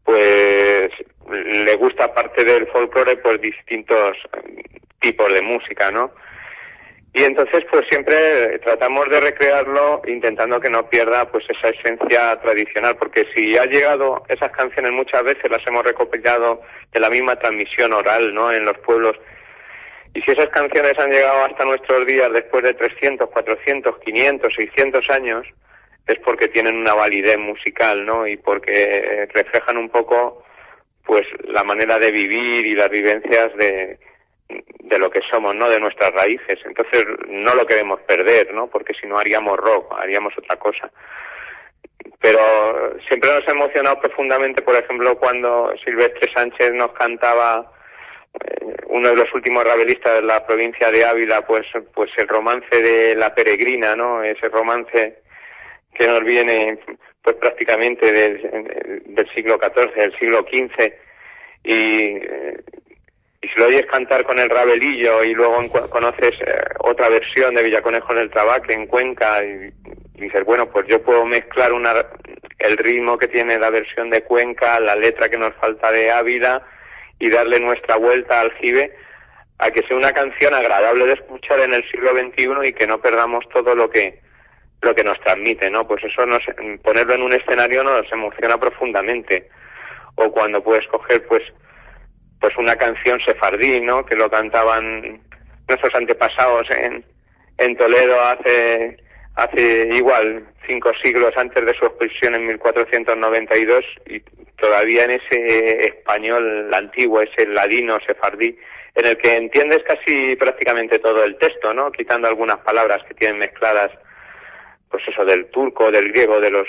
pues 0.05 0.91
le 1.31 1.75
gusta 1.77 2.05
aparte 2.05 2.45
del 2.45 2.67
folclore 2.67 3.17
pues 3.17 3.41
distintos 3.41 4.19
tipos 5.01 5.33
de 5.33 5.41
música, 5.41 5.91
¿no? 5.91 6.11
Y 7.17 7.23
entonces, 7.23 7.65
pues 7.71 7.87
siempre 7.89 8.59
tratamos 8.59 9.09
de 9.09 9.21
recrearlo 9.21 10.03
intentando 10.09 10.59
que 10.61 10.69
no 10.69 10.91
pierda 10.91 11.31
pues 11.31 11.45
esa 11.49 11.69
esencia 11.69 12.37
tradicional, 12.41 12.97
porque 12.97 13.25
si 13.33 13.57
ha 13.57 13.67
llegado 13.67 14.25
esas 14.29 14.51
canciones 14.51 14.91
muchas 14.91 15.23
veces 15.23 15.49
las 15.49 15.65
hemos 15.65 15.85
recopilado 15.85 16.61
de 16.93 16.99
la 16.99 17.09
misma 17.09 17.37
transmisión 17.37 17.93
oral, 17.93 18.35
¿no? 18.35 18.53
En 18.53 18.65
los 18.65 18.77
pueblos. 18.79 19.17
Y 20.13 20.23
si 20.23 20.33
esas 20.33 20.49
canciones 20.49 20.99
han 20.99 21.13
llegado 21.13 21.45
hasta 21.45 21.65
nuestros 21.65 22.05
días 22.05 22.33
después 22.33 22.65
de 22.65 22.75
300, 22.75 23.31
400, 23.31 23.97
500, 24.01 24.53
600 24.53 25.11
años, 25.11 25.47
es 26.09 26.19
porque 26.19 26.49
tienen 26.49 26.77
una 26.79 26.95
validez 26.95 27.39
musical, 27.39 28.05
¿no? 28.05 28.27
Y 28.27 28.37
porque 28.39 29.29
reflejan 29.33 29.77
un 29.77 29.89
poco 29.89 30.43
pues 31.05 31.23
la 31.45 31.63
manera 31.63 31.97
de 31.99 32.11
vivir 32.11 32.67
y 32.67 32.75
las 32.75 32.91
vivencias 32.91 33.55
de 33.57 34.01
de 34.49 34.99
lo 34.99 35.11
que 35.11 35.21
somos, 35.31 35.55
¿no? 35.55 35.69
De 35.69 35.81
nuestras 35.81 36.13
raíces. 36.13 36.59
Entonces 36.65 37.07
no 37.29 37.55
lo 37.55 37.67
queremos 37.67 38.01
perder, 38.03 38.53
¿no? 38.53 38.69
Porque 38.69 38.95
si 38.95 39.07
no 39.07 39.19
haríamos 39.19 39.57
rock, 39.59 39.95
haríamos 39.99 40.35
otra 40.37 40.57
cosa. 40.57 40.91
Pero 42.21 42.41
siempre 43.09 43.31
nos 43.31 43.49
ha 43.49 43.53
emocionado 43.53 44.01
profundamente, 44.01 44.63
por 44.63 44.75
ejemplo, 44.77 45.19
cuando 45.19 45.73
Silvestre 45.85 46.31
Sánchez 46.35 46.73
nos 46.73 46.93
cantaba 46.93 47.73
eh, 48.35 48.77
uno 48.89 49.09
de 49.09 49.17
los 49.17 49.33
últimos 49.35 49.65
rabelistas 49.65 50.17
de 50.17 50.23
la 50.23 50.47
provincia 50.47 50.91
de 50.91 51.05
Ávila, 51.05 51.47
pues, 51.47 51.67
pues 51.95 52.11
el 52.19 52.29
romance 52.29 52.83
de 52.83 53.15
la 53.15 53.35
peregrina, 53.35 53.97
¿no? 53.97 54.23
Ese 54.23 54.49
romance 54.49 55.19
que 55.95 56.09
nos 56.09 56.21
viene, 56.25 56.79
pues 57.23 57.37
prácticamente 57.37 58.13
del, 58.13 59.31
siglo 59.35 59.59
XIV, 59.59 59.95
del 59.95 60.19
siglo 60.19 60.45
XV, 60.51 60.93
y 61.65 62.17
eh, 62.17 62.57
y 63.45 63.49
si 63.49 63.61
lo 63.61 63.67
oyes 63.67 63.85
cantar 63.87 64.25
con 64.25 64.39
el 64.39 64.49
rabelillo 64.49 65.23
y 65.23 65.35
luego 65.35 65.61
conoces 65.91 66.33
eh, 66.41 66.57
otra 66.81 67.11
versión 67.11 67.55
de 67.55 67.63
Villaconejo 67.63 68.13
en 68.13 68.19
el 68.19 68.31
Trabaque 68.31 68.73
en 68.73 68.87
Cuenca 68.87 69.45
y, 69.45 69.71
dices, 70.15 70.45
bueno, 70.45 70.67
pues 70.71 70.87
yo 70.89 71.03
puedo 71.03 71.27
mezclar 71.27 71.73
una, 71.73 71.93
el 72.59 72.77
ritmo 72.79 73.19
que 73.19 73.29
tiene 73.29 73.59
la 73.59 73.69
versión 73.69 74.09
de 74.09 74.23
Cuenca, 74.23 74.81
la 74.81 74.97
letra 74.97 75.29
que 75.29 75.37
nos 75.37 75.53
falta 75.57 75.93
de 75.93 76.11
Ávila 76.11 76.63
y 77.19 77.29
darle 77.29 77.61
nuestra 77.61 77.97
vuelta 77.97 78.41
al 78.41 78.53
jibe 78.55 78.97
a 79.59 79.71
que 79.71 79.87
sea 79.87 79.97
una 79.97 80.13
canción 80.13 80.55
agradable 80.55 81.05
de 81.05 81.13
escuchar 81.13 81.61
en 81.61 81.75
el 81.75 81.85
siglo 81.91 82.13
XXI 82.13 82.69
y 82.69 82.73
que 82.73 82.87
no 82.87 82.99
perdamos 82.99 83.45
todo 83.53 83.75
lo 83.75 83.91
que 83.91 84.21
lo 84.81 84.95
que 84.95 85.05
nos 85.05 85.19
transmite, 85.21 85.71
¿no? 85.71 85.83
Pues 85.85 86.05
eso 86.05 86.27
nos, 86.27 86.43
ponerlo 86.83 87.15
en 87.15 87.23
un 87.23 87.33
escenario 87.33 87.83
nos 87.83 88.11
emociona 88.13 88.59
profundamente. 88.59 89.49
O 90.17 90.31
cuando 90.31 90.63
puedes 90.63 90.87
coger, 90.89 91.27
pues, 91.27 91.43
pues 92.45 92.59
una 92.59 92.77
canción 92.77 93.19
sefardí, 93.27 93.81
¿no? 93.81 94.05
Que 94.05 94.17
lo 94.17 94.29
cantaban 94.29 95.19
nuestros 95.67 95.95
antepasados 95.95 96.67
en, 96.77 97.03
en 97.57 97.75
Toledo 97.75 98.21
hace, 98.21 98.99
hace 99.35 99.89
igual 99.95 100.45
cinco 100.67 100.93
siglos 101.03 101.33
antes 101.39 101.65
de 101.65 101.73
su 101.73 101.87
expulsión 101.87 102.35
en 102.35 102.47
1492 102.49 103.83
y 104.11 104.21
todavía 104.61 105.05
en 105.05 105.13
ese 105.13 105.87
español 105.87 106.69
antiguo, 106.75 107.23
ese 107.23 107.47
ladino 107.47 107.97
sefardí, 108.07 108.59
en 108.95 109.07
el 109.07 109.17
que 109.17 109.37
entiendes 109.37 109.83
casi 109.85 110.37
prácticamente 110.37 110.99
todo 110.99 111.25
el 111.25 111.39
texto, 111.39 111.73
¿no? 111.73 111.91
Quitando 111.93 112.29
algunas 112.29 112.59
palabras 112.59 113.03
que 113.09 113.15
tienen 113.15 113.39
mezcladas, 113.39 113.91
pues 114.91 115.03
eso, 115.09 115.25
del 115.25 115.47
turco, 115.47 115.91
del 115.91 116.13
griego, 116.13 116.41
de 116.41 116.51
los, 116.51 116.69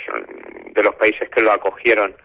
de 0.71 0.83
los 0.83 0.95
países 0.95 1.29
que 1.31 1.41
lo 1.41 1.51
acogieron 1.51 2.15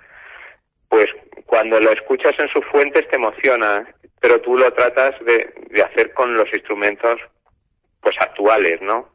pues 0.91 1.07
cuando 1.47 1.81
lo 1.81 1.91
escuchas 1.93 2.33
en 2.39 2.49
sus 2.49 2.67
fuentes 2.67 3.09
te 3.09 3.17
emociona, 3.17 3.87
pero 4.21 4.41
tú 4.41 4.59
lo 4.59 4.71
tratas 4.73 5.15
de, 5.25 5.55
de 5.71 5.83
hacer 5.83 6.13
con 6.13 6.35
los 6.35 6.53
instrumentos 6.53 7.19
pues 8.03 8.17
actuales, 8.21 8.83
¿no? 8.83 9.09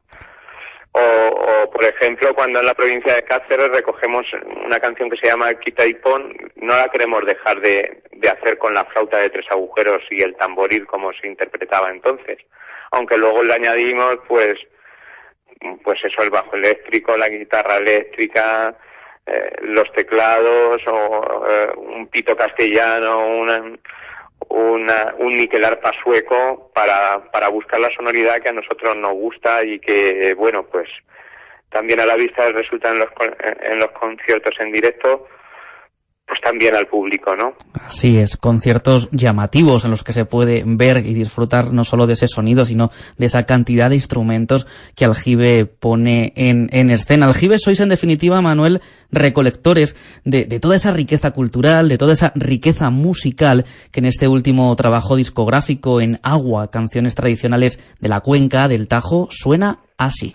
O, 0.98 1.70
por 1.72 1.84
ejemplo, 1.84 2.34
cuando 2.34 2.62
en 2.62 2.68
la 2.68 2.74
provincia 2.74 3.16
de 3.16 3.24
Cáceres 3.24 3.68
recogemos 3.68 4.26
una 4.66 4.80
canción 4.80 5.10
que 5.10 5.18
se 5.18 5.28
llama 5.28 5.54
Quita 5.56 5.86
y 5.86 5.94
Pon, 5.96 6.34
no 6.56 6.74
la 6.74 6.88
queremos 6.88 7.26
dejar 7.26 7.60
de, 7.60 8.02
de 8.14 8.30
hacer 8.30 8.58
con 8.58 8.74
la 8.74 8.86
flauta 8.86 9.18
de 9.18 9.30
tres 9.30 9.46
agujeros 9.50 10.02
y 10.10 10.24
el 10.24 10.38
tamboril 10.38 10.88
como 10.88 11.12
se 11.12 11.28
interpretaba 11.28 11.92
entonces. 11.92 12.38
Aunque 12.92 13.18
luego 13.18 13.44
le 13.44 13.54
añadimos, 13.54 14.20
pues, 14.30 14.58
pues 15.84 16.00
eso, 16.06 16.22
el 16.22 16.30
bajo 16.30 16.56
eléctrico, 16.56 17.18
la 17.18 17.28
guitarra 17.28 17.76
eléctrica, 17.76 18.78
eh, 19.26 19.52
los 19.62 19.92
teclados 19.94 20.82
o 20.88 21.46
eh, 21.50 21.72
un 21.78 22.08
pito 22.08 22.36
castellano, 22.36 23.28
una, 23.28 23.64
una, 24.50 25.16
un 25.18 25.32
niquel 25.32 25.66
arpa 25.66 25.92
sueco 26.04 26.72
para, 26.74 27.32
para 27.32 27.50
buscar 27.50 27.80
la 27.80 27.90
sonoridad 27.96 28.42
que 28.42 28.50
a 28.50 28.54
nosotros 28.54 28.96
nos 28.98 29.14
gusta 29.14 29.64
y 29.64 29.80
que, 29.80 30.34
bueno, 30.36 30.64
pues 30.64 30.90
también 31.70 32.00
a 32.00 32.06
la 32.06 32.16
vista 32.16 32.50
resulta 32.52 32.90
en 32.90 33.00
los, 33.00 33.10
en 33.62 33.80
los 33.80 33.92
conciertos 33.92 34.56
en 34.60 34.72
directo 34.72 35.28
pues 36.28 36.40
también 36.42 36.76
al 36.76 36.88
público, 36.88 37.36
¿no? 37.36 37.54
Así 37.74 38.18
es, 38.18 38.36
conciertos 38.36 39.10
llamativos 39.12 39.86
en 39.86 39.92
los 39.92 40.04
que 40.04 40.14
se 40.14 40.26
puede 40.26 40.64
ver 40.66 41.06
y 41.06 41.14
disfrutar 41.14 41.72
no 41.72 41.84
solo 41.84 42.08
de 42.08 42.14
ese 42.14 42.28
sonido, 42.28 42.66
sino 42.66 42.90
de 43.18 43.28
esa 43.28 43.44
cantidad 43.44 43.90
de 43.90 43.98
instrumentos 43.98 44.66
que 44.96 45.06
Aljibe 45.06 45.66
pone 45.66 46.34
en, 46.36 46.70
en 46.72 46.90
escena. 46.90 47.28
Aljibe 47.28 47.60
sois 47.60 47.80
en 47.80 47.90
definitiva, 47.90 48.42
Manuel, 48.42 48.82
recolectores 49.12 49.96
de 50.24 50.60
toda 50.60 50.76
esa 50.76 50.92
riqueza 50.92 51.32
cultural, 51.32 51.90
de 51.90 51.98
toda 51.98 52.14
esa 52.14 52.32
riqueza 52.36 52.90
musical 52.90 53.66
que 53.92 54.00
en 54.00 54.06
este 54.06 54.28
último 54.28 54.76
trabajo 54.76 55.16
discográfico 55.16 56.02
en 56.02 56.20
Agua, 56.24 56.72
canciones 56.72 57.14
tradicionales 57.14 57.80
de 58.00 58.10
la 58.10 58.22
cuenca, 58.22 58.68
del 58.68 58.88
Tajo, 58.88 59.28
suena 59.30 59.80
así. 59.98 60.34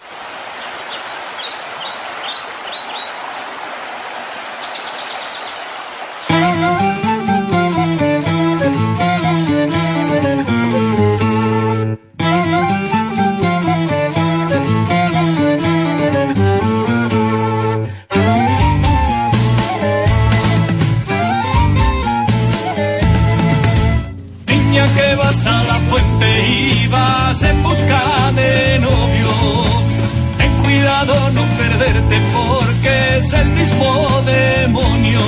perderte 31.61 32.17
porque 32.33 32.93
es 33.19 33.33
el 33.35 33.49
mismo 33.51 33.89
demonio 34.25 35.21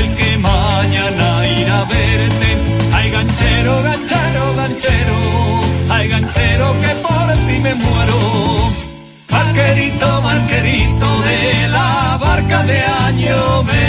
el 0.00 0.08
que 0.18 0.38
mañana 0.38 1.28
irá 1.60 1.80
a 1.80 1.84
verte. 1.84 2.48
Ay 2.96 3.10
ganchero, 3.10 3.82
ganchero, 3.88 4.44
ganchero, 4.60 5.16
ay 5.90 6.08
ganchero 6.08 6.66
que 6.82 6.92
por 7.04 7.28
ti 7.46 7.56
me 7.66 7.74
muero. 7.74 8.18
Barquerito, 9.30 10.08
barquerito 10.22 11.08
de 11.28 11.68
la 11.76 12.18
barca 12.26 12.58
de 12.70 12.78
año 13.08 13.62
me, 13.68 13.86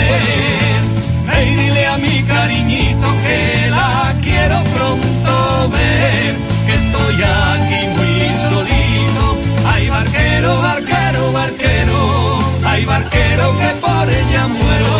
me 1.28 1.38
dile 1.56 1.86
a 1.86 1.96
mi 2.04 2.16
cariñito 2.32 3.08
que 3.24 3.70
la 3.70 4.14
quiero 4.26 4.58
pronto 4.74 5.32
ver, 5.76 6.32
que 6.66 6.74
estoy 6.82 7.16
aquí 7.46 7.97
hay 12.78 12.84
barquero 12.84 13.58
que 13.58 13.70
por 13.84 14.08
ella 14.08 14.46
muero. 14.46 14.96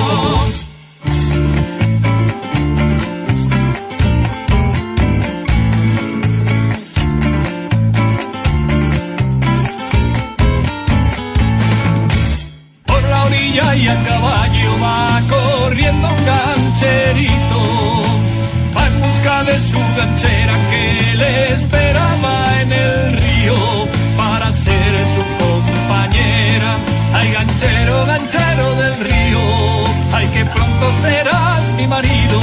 Por 12.87 13.03
la 13.03 13.25
orilla 13.25 13.77
y 13.77 13.89
a 13.89 13.97
caballo 14.09 14.71
va 14.83 15.21
corriendo 15.29 16.09
un 16.09 16.25
gancherito, 16.33 17.61
va 18.77 18.87
en 18.89 19.01
busca 19.01 19.45
de 19.45 19.61
su 19.61 19.79
ganchera 19.97 20.57
que 20.71 21.17
le 21.17 21.53
esperaba 21.53 22.61
en 22.63 22.73
el 22.73 23.19
río 23.19 23.98
pronto 30.45 30.93
serás 31.01 31.73
mi 31.77 31.87
marido. 31.87 32.41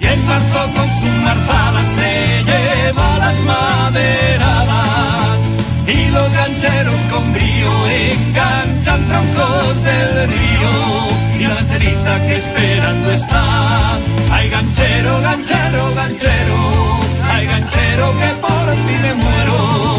Y 0.00 0.06
en 0.06 0.26
marzo 0.26 0.60
con 0.74 0.88
sus 1.00 1.14
marzadas 1.22 1.86
se 1.98 2.44
lleva 2.44 3.18
las 3.18 3.40
maderadas. 3.40 5.38
Y 5.86 6.08
los 6.10 6.32
gancheros 6.32 7.00
con 7.12 7.32
brío 7.32 7.70
enganchan 7.88 9.06
troncos 9.08 9.82
del 9.84 10.28
río. 10.28 10.72
Y 11.38 11.42
la 11.46 11.54
gancherita 11.54 12.26
que 12.26 12.36
esperando 12.36 13.12
está. 13.12 13.98
Ay, 14.30 14.48
ganchero, 14.50 15.20
ganchero, 15.20 15.94
ganchero. 15.94 16.58
Ay, 17.32 17.46
ganchero 17.46 18.18
que 18.18 18.28
por 18.40 18.66
ti 18.86 18.96
me 19.02 19.14
muero. 19.14 19.97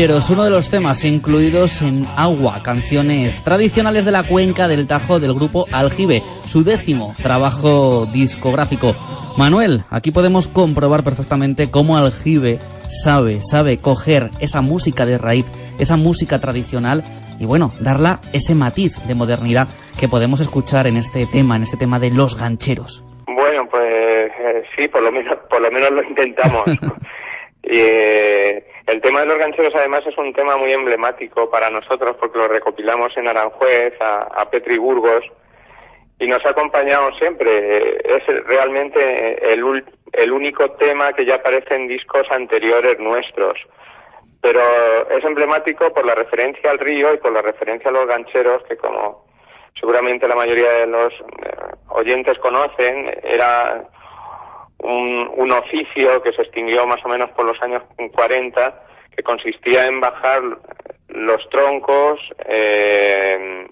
Uno 0.00 0.44
de 0.44 0.50
los 0.50 0.70
temas 0.70 1.04
incluidos 1.04 1.82
en 1.82 2.06
Agua, 2.16 2.62
canciones 2.62 3.44
tradicionales 3.44 4.06
de 4.06 4.10
la 4.10 4.22
cuenca 4.22 4.66
del 4.66 4.86
Tajo 4.86 5.20
del 5.20 5.34
grupo 5.34 5.66
Aljibe, 5.72 6.22
su 6.48 6.64
décimo 6.64 7.12
trabajo 7.22 8.06
discográfico. 8.06 8.96
Manuel, 9.36 9.82
aquí 9.90 10.10
podemos 10.10 10.48
comprobar 10.48 11.02
perfectamente 11.02 11.70
cómo 11.70 11.98
Aljibe 11.98 12.58
sabe, 12.88 13.42
sabe 13.42 13.76
coger 13.76 14.30
esa 14.40 14.62
música 14.62 15.04
de 15.04 15.18
raíz, 15.18 15.44
esa 15.78 15.96
música 15.96 16.40
tradicional 16.40 17.04
y 17.38 17.44
bueno, 17.44 17.72
darla 17.78 18.20
ese 18.32 18.54
matiz 18.54 18.96
de 19.06 19.14
modernidad 19.14 19.68
que 19.98 20.08
podemos 20.08 20.40
escuchar 20.40 20.86
en 20.86 20.96
este 20.96 21.26
tema, 21.26 21.56
en 21.56 21.64
este 21.64 21.76
tema 21.76 21.98
de 21.98 22.10
los 22.10 22.40
gancheros. 22.40 23.04
Bueno, 23.26 23.68
pues 23.68 24.32
eh, 24.32 24.62
sí, 24.78 24.88
por 24.88 25.02
lo 25.02 25.12
menos, 25.12 25.36
por 25.50 25.60
lo 25.60 25.70
menos 25.70 25.90
lo 25.90 26.02
intentamos. 26.04 26.64
y, 27.64 27.76
eh, 27.76 28.69
el 28.90 29.00
tema 29.00 29.20
de 29.20 29.26
los 29.26 29.38
gancheros 29.38 29.72
además 29.74 30.02
es 30.06 30.16
un 30.18 30.32
tema 30.32 30.56
muy 30.56 30.72
emblemático 30.72 31.48
para 31.48 31.70
nosotros 31.70 32.16
porque 32.18 32.38
lo 32.38 32.48
recopilamos 32.48 33.16
en 33.16 33.28
Aranjuez, 33.28 33.94
a, 34.00 34.48
Petri 34.50 34.78
Burgos 34.78 35.24
y 36.18 36.26
nos 36.26 36.44
ha 36.44 36.50
acompañado 36.50 37.12
siempre. 37.18 38.00
Es 38.04 38.26
realmente 38.46 39.52
el, 39.52 39.84
el 40.12 40.32
único 40.32 40.72
tema 40.72 41.12
que 41.12 41.24
ya 41.24 41.36
aparece 41.36 41.74
en 41.74 41.88
discos 41.88 42.26
anteriores 42.30 42.98
nuestros. 42.98 43.54
Pero 44.40 44.60
es 45.10 45.24
emblemático 45.24 45.92
por 45.92 46.04
la 46.04 46.14
referencia 46.14 46.70
al 46.70 46.78
río 46.78 47.14
y 47.14 47.18
por 47.18 47.32
la 47.32 47.42
referencia 47.42 47.90
a 47.90 47.92
los 47.92 48.06
gancheros 48.06 48.62
que 48.64 48.76
como 48.76 49.24
seguramente 49.78 50.26
la 50.26 50.34
mayoría 50.34 50.72
de 50.72 50.86
los 50.86 51.12
eh, 51.12 51.56
oyentes 51.88 52.38
conocen, 52.38 53.18
era 53.22 53.84
un, 54.82 55.50
oficio 55.52 56.22
que 56.22 56.32
se 56.32 56.42
extinguió 56.42 56.86
más 56.86 57.04
o 57.04 57.08
menos 57.08 57.30
por 57.30 57.44
los 57.44 57.60
años 57.62 57.82
40, 58.12 58.82
que 59.16 59.22
consistía 59.22 59.86
en 59.86 60.00
bajar 60.00 60.42
los 61.08 61.48
troncos 61.50 62.20
eh, 62.46 63.66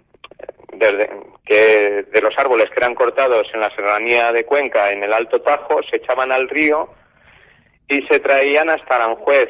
de, 0.73 1.11
que, 1.45 2.05
de 2.11 2.21
los 2.21 2.37
árboles 2.37 2.67
que 2.67 2.81
eran 2.81 2.95
cortados 2.95 3.47
en 3.55 3.61
la 3.61 3.75
serranía 3.75 4.33
de 4.33 4.45
Cuenca, 4.45 4.91
en 4.91 5.03
el 5.03 5.13
Alto 5.13 5.41
Tajo, 5.41 5.81
se 5.89 5.97
echaban 5.97 6.33
al 6.33 6.49
río 6.49 6.91
y 7.89 8.03
se 8.03 8.21
traían 8.21 8.69
hasta 8.69 8.97
Aranjuez. 8.97 9.49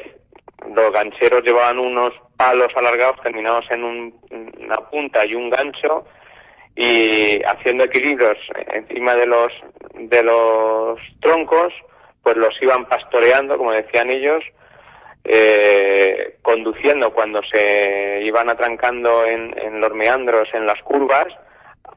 Los 0.75 0.91
gancheros 0.91 1.43
llevaban 1.43 1.79
unos 1.79 2.13
palos 2.37 2.71
alargados 2.75 3.21
terminados 3.21 3.65
en 3.71 3.83
una 3.83 4.77
punta 4.89 5.25
y 5.25 5.35
un 5.35 5.49
gancho 5.49 6.05
y 6.81 7.43
haciendo 7.43 7.83
equilibrios 7.83 8.37
encima 8.71 9.13
de 9.13 9.25
los 9.25 9.51
de 9.95 10.23
los 10.23 10.97
troncos 11.19 11.73
pues 12.23 12.37
los 12.37 12.55
iban 12.61 12.85
pastoreando 12.85 13.57
como 13.57 13.73
decían 13.73 14.09
ellos 14.09 14.41
eh, 15.25 16.37
conduciendo 16.41 17.11
cuando 17.11 17.41
se 17.51 18.21
iban 18.23 18.49
atrancando 18.49 19.25
en, 19.25 19.81
los 19.81 19.93
meandros 19.93 20.47
en 20.53 20.65
las 20.65 20.81
curvas 20.83 21.27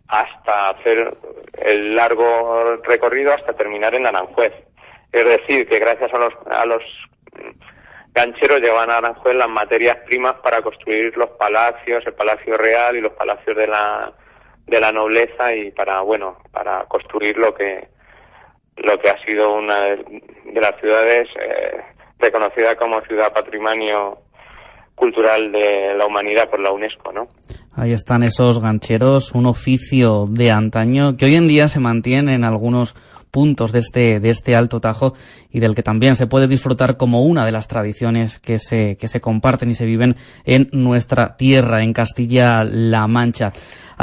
hasta 0.08 0.70
hacer 0.70 1.16
el 1.64 1.94
largo 1.94 2.78
recorrido 2.82 3.32
hasta 3.32 3.52
terminar 3.52 3.94
en 3.94 4.06
Aranjuez. 4.06 4.52
Es 5.12 5.24
decir 5.24 5.68
que 5.68 5.78
gracias 5.78 6.12
a 6.12 6.18
los 6.18 6.34
a 6.50 6.66
los 6.66 6.82
gancheros 8.12 8.58
llevan 8.58 8.90
a 8.90 8.96
Aranjuez 8.96 9.36
las 9.36 9.48
materias 9.48 9.98
primas 10.06 10.34
para 10.42 10.60
construir 10.60 11.16
los 11.16 11.30
palacios 11.30 12.04
el 12.04 12.14
palacio 12.14 12.56
real 12.56 12.96
y 12.96 13.00
los 13.00 13.12
palacios 13.12 13.56
de 13.56 13.68
la 13.68 14.12
de 14.72 14.80
la 14.80 14.90
nobleza 14.90 15.54
y 15.54 15.70
para 15.70 16.00
bueno 16.00 16.38
para 16.50 16.86
construir 16.86 17.36
lo 17.36 17.54
que 17.54 17.88
lo 18.78 18.98
que 18.98 19.10
ha 19.10 19.24
sido 19.24 19.54
una 19.54 19.80
de 19.82 20.60
las 20.60 20.80
ciudades 20.80 21.28
eh, 21.38 21.76
reconocida 22.18 22.74
como 22.76 23.02
ciudad 23.02 23.32
patrimonio 23.32 24.18
cultural 24.94 25.52
de 25.52 25.94
la 25.94 26.06
humanidad 26.06 26.48
por 26.48 26.60
la 26.60 26.72
UNESCO, 26.72 27.12
¿no? 27.12 27.28
Ahí 27.74 27.92
están 27.92 28.22
esos 28.22 28.62
gancheros, 28.62 29.32
un 29.32 29.46
oficio 29.46 30.26
de 30.28 30.50
antaño 30.50 31.16
que 31.16 31.26
hoy 31.26 31.34
en 31.34 31.48
día 31.48 31.68
se 31.68 31.80
mantiene 31.80 32.34
en 32.34 32.44
algunos 32.44 32.94
puntos 33.30 33.72
de 33.72 33.78
este, 33.78 34.20
de 34.20 34.30
este 34.30 34.54
Alto 34.54 34.78
Tajo 34.78 35.14
y 35.50 35.58
del 35.58 35.74
que 35.74 35.82
también 35.82 36.16
se 36.16 36.26
puede 36.26 36.46
disfrutar 36.46 36.96
como 36.96 37.22
una 37.22 37.44
de 37.46 37.52
las 37.52 37.66
tradiciones 37.66 38.38
que 38.38 38.58
se, 38.58 38.96
que 38.98 39.08
se 39.08 39.20
comparten 39.20 39.70
y 39.70 39.74
se 39.74 39.86
viven 39.86 40.16
en 40.44 40.68
nuestra 40.72 41.36
tierra, 41.36 41.82
en 41.82 41.94
Castilla-La 41.94 43.08
Mancha. 43.08 43.52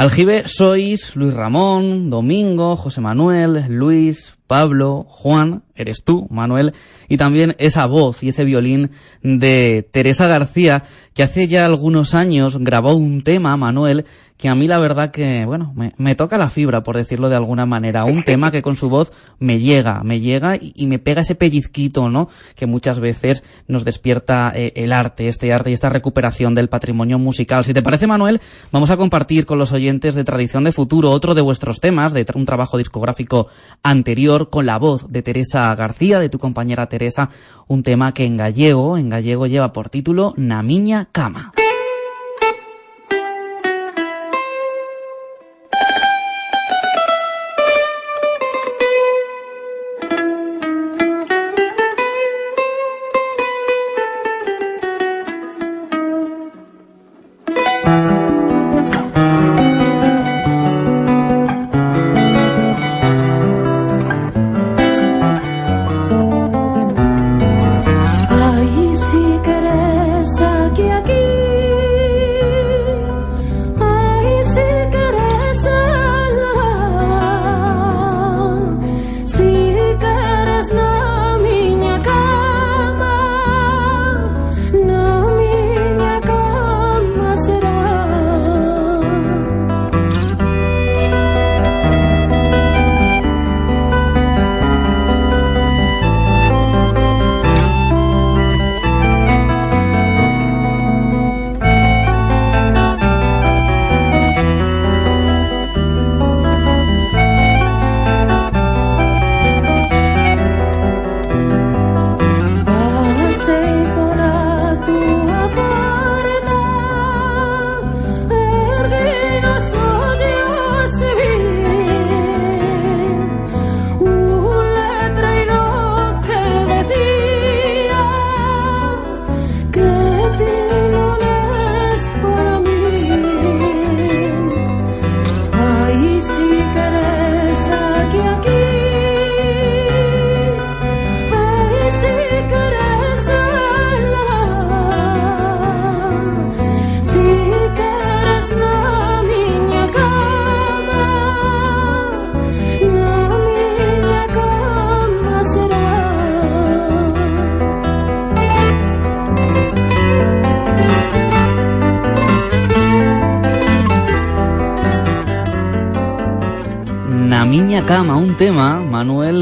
Aljibe 0.00 0.48
sois 0.48 1.14
Luis 1.14 1.34
Ramón, 1.34 2.08
Domingo, 2.08 2.74
José 2.74 3.02
Manuel, 3.02 3.66
Luis, 3.68 4.38
Pablo, 4.46 5.04
Juan, 5.06 5.62
eres 5.74 6.04
tú, 6.04 6.26
Manuel, 6.30 6.72
y 7.08 7.18
también 7.18 7.54
esa 7.58 7.84
voz 7.84 8.22
y 8.22 8.30
ese 8.30 8.44
violín 8.44 8.90
de 9.22 9.86
Teresa 9.92 10.26
García, 10.26 10.84
que 11.14 11.22
hace 11.22 11.48
ya 11.48 11.66
algunos 11.66 12.14
años 12.14 12.56
grabó 12.58 12.94
un 12.94 13.22
tema, 13.22 13.56
Manuel, 13.58 14.06
que 14.36 14.48
a 14.48 14.54
mí 14.54 14.66
la 14.66 14.78
verdad 14.78 15.10
que, 15.10 15.44
bueno, 15.44 15.74
me, 15.98 16.14
toca 16.14 16.38
la 16.38 16.48
fibra, 16.48 16.82
por 16.82 16.96
decirlo 16.96 17.28
de 17.28 17.36
alguna 17.36 17.66
manera. 17.66 18.06
Un 18.06 18.22
tema 18.24 18.50
que 18.50 18.62
con 18.62 18.74
su 18.74 18.88
voz 18.88 19.12
me 19.38 19.58
llega, 19.58 20.02
me 20.02 20.20
llega 20.20 20.56
y, 20.58 20.86
me 20.86 20.98
pega 20.98 21.20
ese 21.20 21.34
pellizquito, 21.34 22.08
¿no? 22.08 22.30
Que 22.56 22.64
muchas 22.64 23.00
veces 23.00 23.44
nos 23.68 23.84
despierta 23.84 24.50
eh, 24.54 24.72
el 24.76 24.94
arte, 24.94 25.28
este 25.28 25.52
arte 25.52 25.70
y 25.70 25.74
esta 25.74 25.90
recuperación 25.90 26.54
del 26.54 26.70
patrimonio 26.70 27.18
musical. 27.18 27.64
Si 27.64 27.74
te 27.74 27.82
parece, 27.82 28.06
Manuel, 28.06 28.40
vamos 28.72 28.90
a 28.90 28.96
compartir 28.96 29.44
con 29.44 29.58
los 29.58 29.72
oyentes 29.72 29.89
de 29.98 30.24
Tradición 30.24 30.62
de 30.64 30.72
Futuro 30.72 31.10
otro 31.10 31.34
de 31.34 31.40
vuestros 31.40 31.80
temas, 31.80 32.12
de 32.12 32.24
un 32.34 32.44
trabajo 32.44 32.78
discográfico 32.78 33.48
anterior, 33.82 34.48
con 34.48 34.66
la 34.66 34.78
voz 34.78 35.08
de 35.08 35.22
Teresa 35.22 35.74
García, 35.74 36.20
de 36.20 36.28
tu 36.28 36.38
compañera 36.38 36.88
Teresa, 36.88 37.28
un 37.66 37.82
tema 37.82 38.14
que 38.14 38.24
en 38.24 38.36
gallego, 38.36 38.96
en 38.96 39.08
gallego 39.08 39.46
lleva 39.48 39.72
por 39.72 39.90
título 39.90 40.32
Na 40.36 40.62
Miña 40.62 41.08
Cama. 41.10 41.52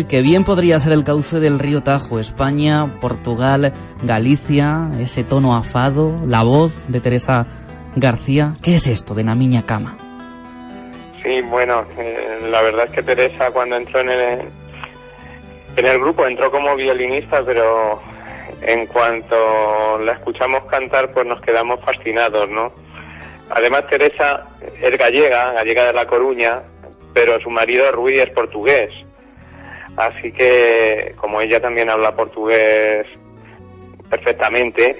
Que 0.09 0.23
bien 0.23 0.45
podría 0.45 0.81
ser 0.81 0.93
el 0.95 1.05
cauce 1.05 1.39
del 1.39 1.59
río 1.59 1.83
Tajo, 1.83 2.19
España, 2.19 2.87
Portugal, 3.01 3.75
Galicia, 4.03 4.91
ese 4.99 5.23
tono 5.23 5.55
afado, 5.55 6.19
la 6.27 6.43
voz 6.43 6.77
de 6.89 7.01
Teresa 7.01 7.47
García. 7.95 8.55
¿Qué 8.63 8.77
es 8.77 8.87
esto 8.87 9.15
de 9.15 9.25
la 9.25 9.35
Miña 9.35 9.63
Cama? 9.67 9.97
Sí, 11.23 11.43
bueno, 11.43 11.85
eh, 11.99 12.39
la 12.51 12.63
verdad 12.63 12.87
es 12.87 12.93
que 12.93 13.03
Teresa 13.03 13.51
cuando 13.51 13.77
entró 13.77 14.01
en 14.01 14.09
el, 14.09 14.41
en 15.77 15.87
el 15.87 15.99
grupo 15.99 16.27
entró 16.27 16.51
como 16.51 16.75
violinista, 16.75 17.43
pero 17.45 18.01
en 18.63 18.87
cuanto 18.87 19.99
la 19.99 20.13
escuchamos 20.13 20.65
cantar, 20.71 21.13
pues 21.13 21.27
nos 21.27 21.41
quedamos 21.43 21.81
fascinados, 21.81 22.49
¿no? 22.49 22.73
Además, 23.51 23.87
Teresa 23.89 24.47
es 24.81 24.99
gallega, 24.99 25.53
gallega 25.53 25.87
de 25.87 25.93
La 25.93 26.07
Coruña, 26.07 26.63
pero 27.13 27.39
su 27.41 27.51
marido 27.51 27.91
Rui 27.93 28.19
es 28.19 28.31
portugués. 28.31 28.91
Así 29.99 30.31
que, 30.31 31.13
como 31.17 31.41
ella 31.41 31.61
también 31.61 31.91
habla 31.91 32.15
portugués 32.15 33.05
perfectamente, 34.09 34.97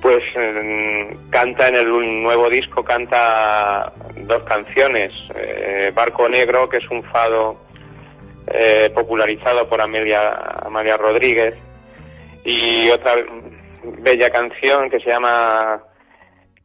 pues 0.00 0.24
mm, 0.34 1.28
canta 1.28 1.68
en 1.68 1.76
el 1.76 2.22
nuevo 2.22 2.48
disco, 2.48 2.82
canta 2.82 3.92
dos 4.16 4.42
canciones. 4.44 5.12
Eh, 5.34 5.92
Barco 5.94 6.30
Negro, 6.30 6.66
que 6.66 6.78
es 6.78 6.90
un 6.90 7.02
fado 7.04 7.60
eh, 8.46 8.90
popularizado 8.94 9.68
por 9.68 9.82
Amelia, 9.82 10.30
Amalia 10.64 10.96
Rodríguez, 10.96 11.54
y 12.42 12.88
otra 12.88 13.16
bella 13.98 14.30
canción 14.30 14.88
que 14.88 14.98
se 15.00 15.10
llama 15.10 15.82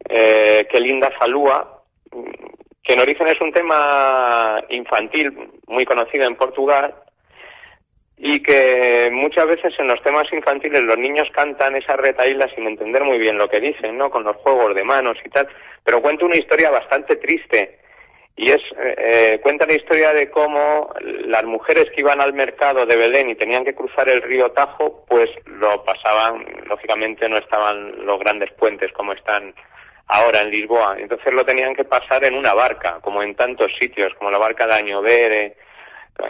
eh, 0.08 0.66
Qué 0.70 0.80
linda 0.80 1.10
falúa, 1.18 1.82
que 2.82 2.94
en 2.94 3.00
origen 3.00 3.28
es 3.28 3.40
un 3.42 3.52
tema 3.52 4.58
infantil 4.70 5.50
muy 5.66 5.84
conocido 5.84 6.24
en 6.24 6.34
Portugal 6.34 6.94
y 8.16 8.40
que 8.42 9.10
muchas 9.12 9.46
veces 9.46 9.74
en 9.78 9.88
los 9.88 10.02
temas 10.02 10.24
infantiles 10.32 10.82
los 10.82 10.98
niños 10.98 11.28
cantan 11.34 11.76
esa 11.76 11.96
retaíla 11.96 12.48
sin 12.54 12.66
entender 12.66 13.02
muy 13.02 13.18
bien 13.18 13.38
lo 13.38 13.48
que 13.48 13.60
dicen, 13.60 13.98
¿no? 13.98 14.10
Con 14.10 14.24
los 14.24 14.36
juegos 14.36 14.74
de 14.74 14.84
manos 14.84 15.16
y 15.24 15.28
tal, 15.28 15.48
pero 15.84 16.00
cuenta 16.00 16.26
una 16.26 16.36
historia 16.36 16.70
bastante 16.70 17.16
triste 17.16 17.78
y 18.36 18.50
es 18.50 18.62
eh, 18.78 19.40
cuenta 19.42 19.66
la 19.66 19.74
historia 19.74 20.12
de 20.14 20.30
cómo 20.30 20.92
las 21.26 21.44
mujeres 21.44 21.86
que 21.94 22.00
iban 22.00 22.20
al 22.20 22.32
mercado 22.32 22.86
de 22.86 22.96
Belén 22.96 23.30
y 23.30 23.34
tenían 23.34 23.64
que 23.64 23.74
cruzar 23.74 24.08
el 24.08 24.22
río 24.22 24.50
Tajo, 24.52 25.04
pues 25.06 25.28
lo 25.46 25.84
pasaban, 25.84 26.46
lógicamente 26.66 27.28
no 27.28 27.36
estaban 27.36 28.06
los 28.06 28.18
grandes 28.20 28.50
puentes 28.52 28.90
como 28.92 29.12
están 29.12 29.54
ahora 30.08 30.42
en 30.42 30.50
Lisboa, 30.50 30.96
entonces 30.98 31.32
lo 31.32 31.44
tenían 31.44 31.74
que 31.74 31.84
pasar 31.84 32.24
en 32.24 32.34
una 32.34 32.54
barca, 32.54 32.98
como 33.02 33.22
en 33.22 33.34
tantos 33.34 33.70
sitios, 33.80 34.12
como 34.14 34.30
la 34.30 34.38
barca 34.38 34.66
de 34.66 34.74
Añovere, 34.74 35.56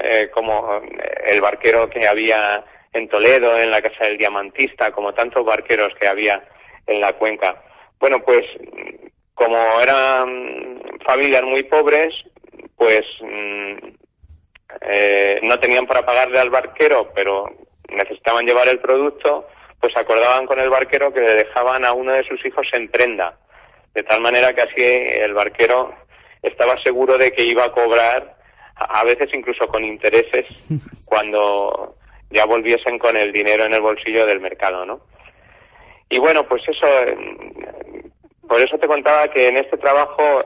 eh, 0.04 0.30
como 0.32 0.80
el 1.26 1.40
barquero 1.40 1.88
que 1.88 2.06
había 2.06 2.64
en 2.92 3.08
Toledo, 3.08 3.58
en 3.58 3.70
la 3.70 3.80
Casa 3.80 4.04
del 4.04 4.18
Diamantista, 4.18 4.92
como 4.92 5.14
tantos 5.14 5.44
barqueros 5.44 5.92
que 5.98 6.06
había 6.06 6.42
en 6.86 7.00
la 7.00 7.12
cuenca. 7.14 7.62
Bueno, 7.98 8.22
pues 8.22 8.42
como 9.34 9.56
eran 9.80 10.82
familias 11.06 11.42
muy 11.42 11.62
pobres, 11.64 12.14
pues 12.76 13.02
mm, 13.20 13.76
eh, 14.82 15.40
no 15.42 15.58
tenían 15.58 15.86
para 15.86 16.04
pagarle 16.04 16.38
al 16.38 16.50
barquero, 16.50 17.12
pero 17.14 17.46
necesitaban 17.88 18.46
llevar 18.46 18.68
el 18.68 18.80
producto, 18.80 19.46
pues 19.80 19.96
acordaban 19.96 20.46
con 20.46 20.60
el 20.60 20.70
barquero 20.70 21.12
que 21.12 21.20
le 21.20 21.34
dejaban 21.34 21.84
a 21.84 21.92
uno 21.92 22.12
de 22.12 22.24
sus 22.24 22.44
hijos 22.44 22.66
en 22.72 22.88
prenda, 22.88 23.36
de 23.94 24.02
tal 24.02 24.20
manera 24.20 24.54
que 24.54 24.62
así 24.62 24.82
el 25.20 25.34
barquero 25.34 25.94
estaba 26.42 26.80
seguro 26.82 27.18
de 27.18 27.32
que 27.32 27.42
iba 27.44 27.64
a 27.64 27.72
cobrar, 27.72 28.31
a 28.76 29.04
veces 29.04 29.30
incluso 29.34 29.66
con 29.68 29.84
intereses, 29.84 30.46
cuando 31.04 31.96
ya 32.30 32.46
volviesen 32.46 32.98
con 32.98 33.16
el 33.16 33.32
dinero 33.32 33.64
en 33.64 33.74
el 33.74 33.80
bolsillo 33.80 34.26
del 34.26 34.40
mercado, 34.40 34.86
¿no? 34.86 35.00
Y 36.08 36.18
bueno, 36.18 36.46
pues 36.46 36.62
eso, 36.68 36.86
por 38.46 38.60
eso 38.60 38.78
te 38.78 38.86
contaba 38.86 39.28
que 39.28 39.48
en 39.48 39.56
este 39.56 39.78
trabajo 39.78 40.44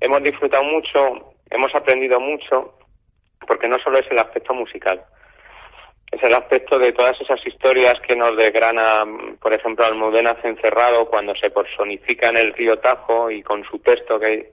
hemos 0.00 0.22
disfrutado 0.22 0.62
mucho, 0.64 1.32
hemos 1.50 1.74
aprendido 1.74 2.20
mucho, 2.20 2.74
porque 3.46 3.68
no 3.68 3.78
solo 3.78 3.98
es 3.98 4.06
el 4.10 4.18
aspecto 4.18 4.52
musical, 4.54 5.02
es 6.12 6.22
el 6.22 6.34
aspecto 6.34 6.78
de 6.78 6.92
todas 6.92 7.18
esas 7.20 7.44
historias 7.46 7.94
que 8.06 8.16
nos 8.16 8.36
desgrana, 8.36 9.04
por 9.40 9.54
ejemplo, 9.54 9.84
Almudena 9.84 10.36
Encerrado 10.42 11.06
cuando 11.06 11.34
se 11.34 11.50
personifica 11.50 12.28
en 12.28 12.38
el 12.38 12.52
río 12.54 12.78
Tajo 12.78 13.30
y 13.30 13.42
con 13.42 13.64
su 13.64 13.78
texto 13.78 14.20
que, 14.20 14.52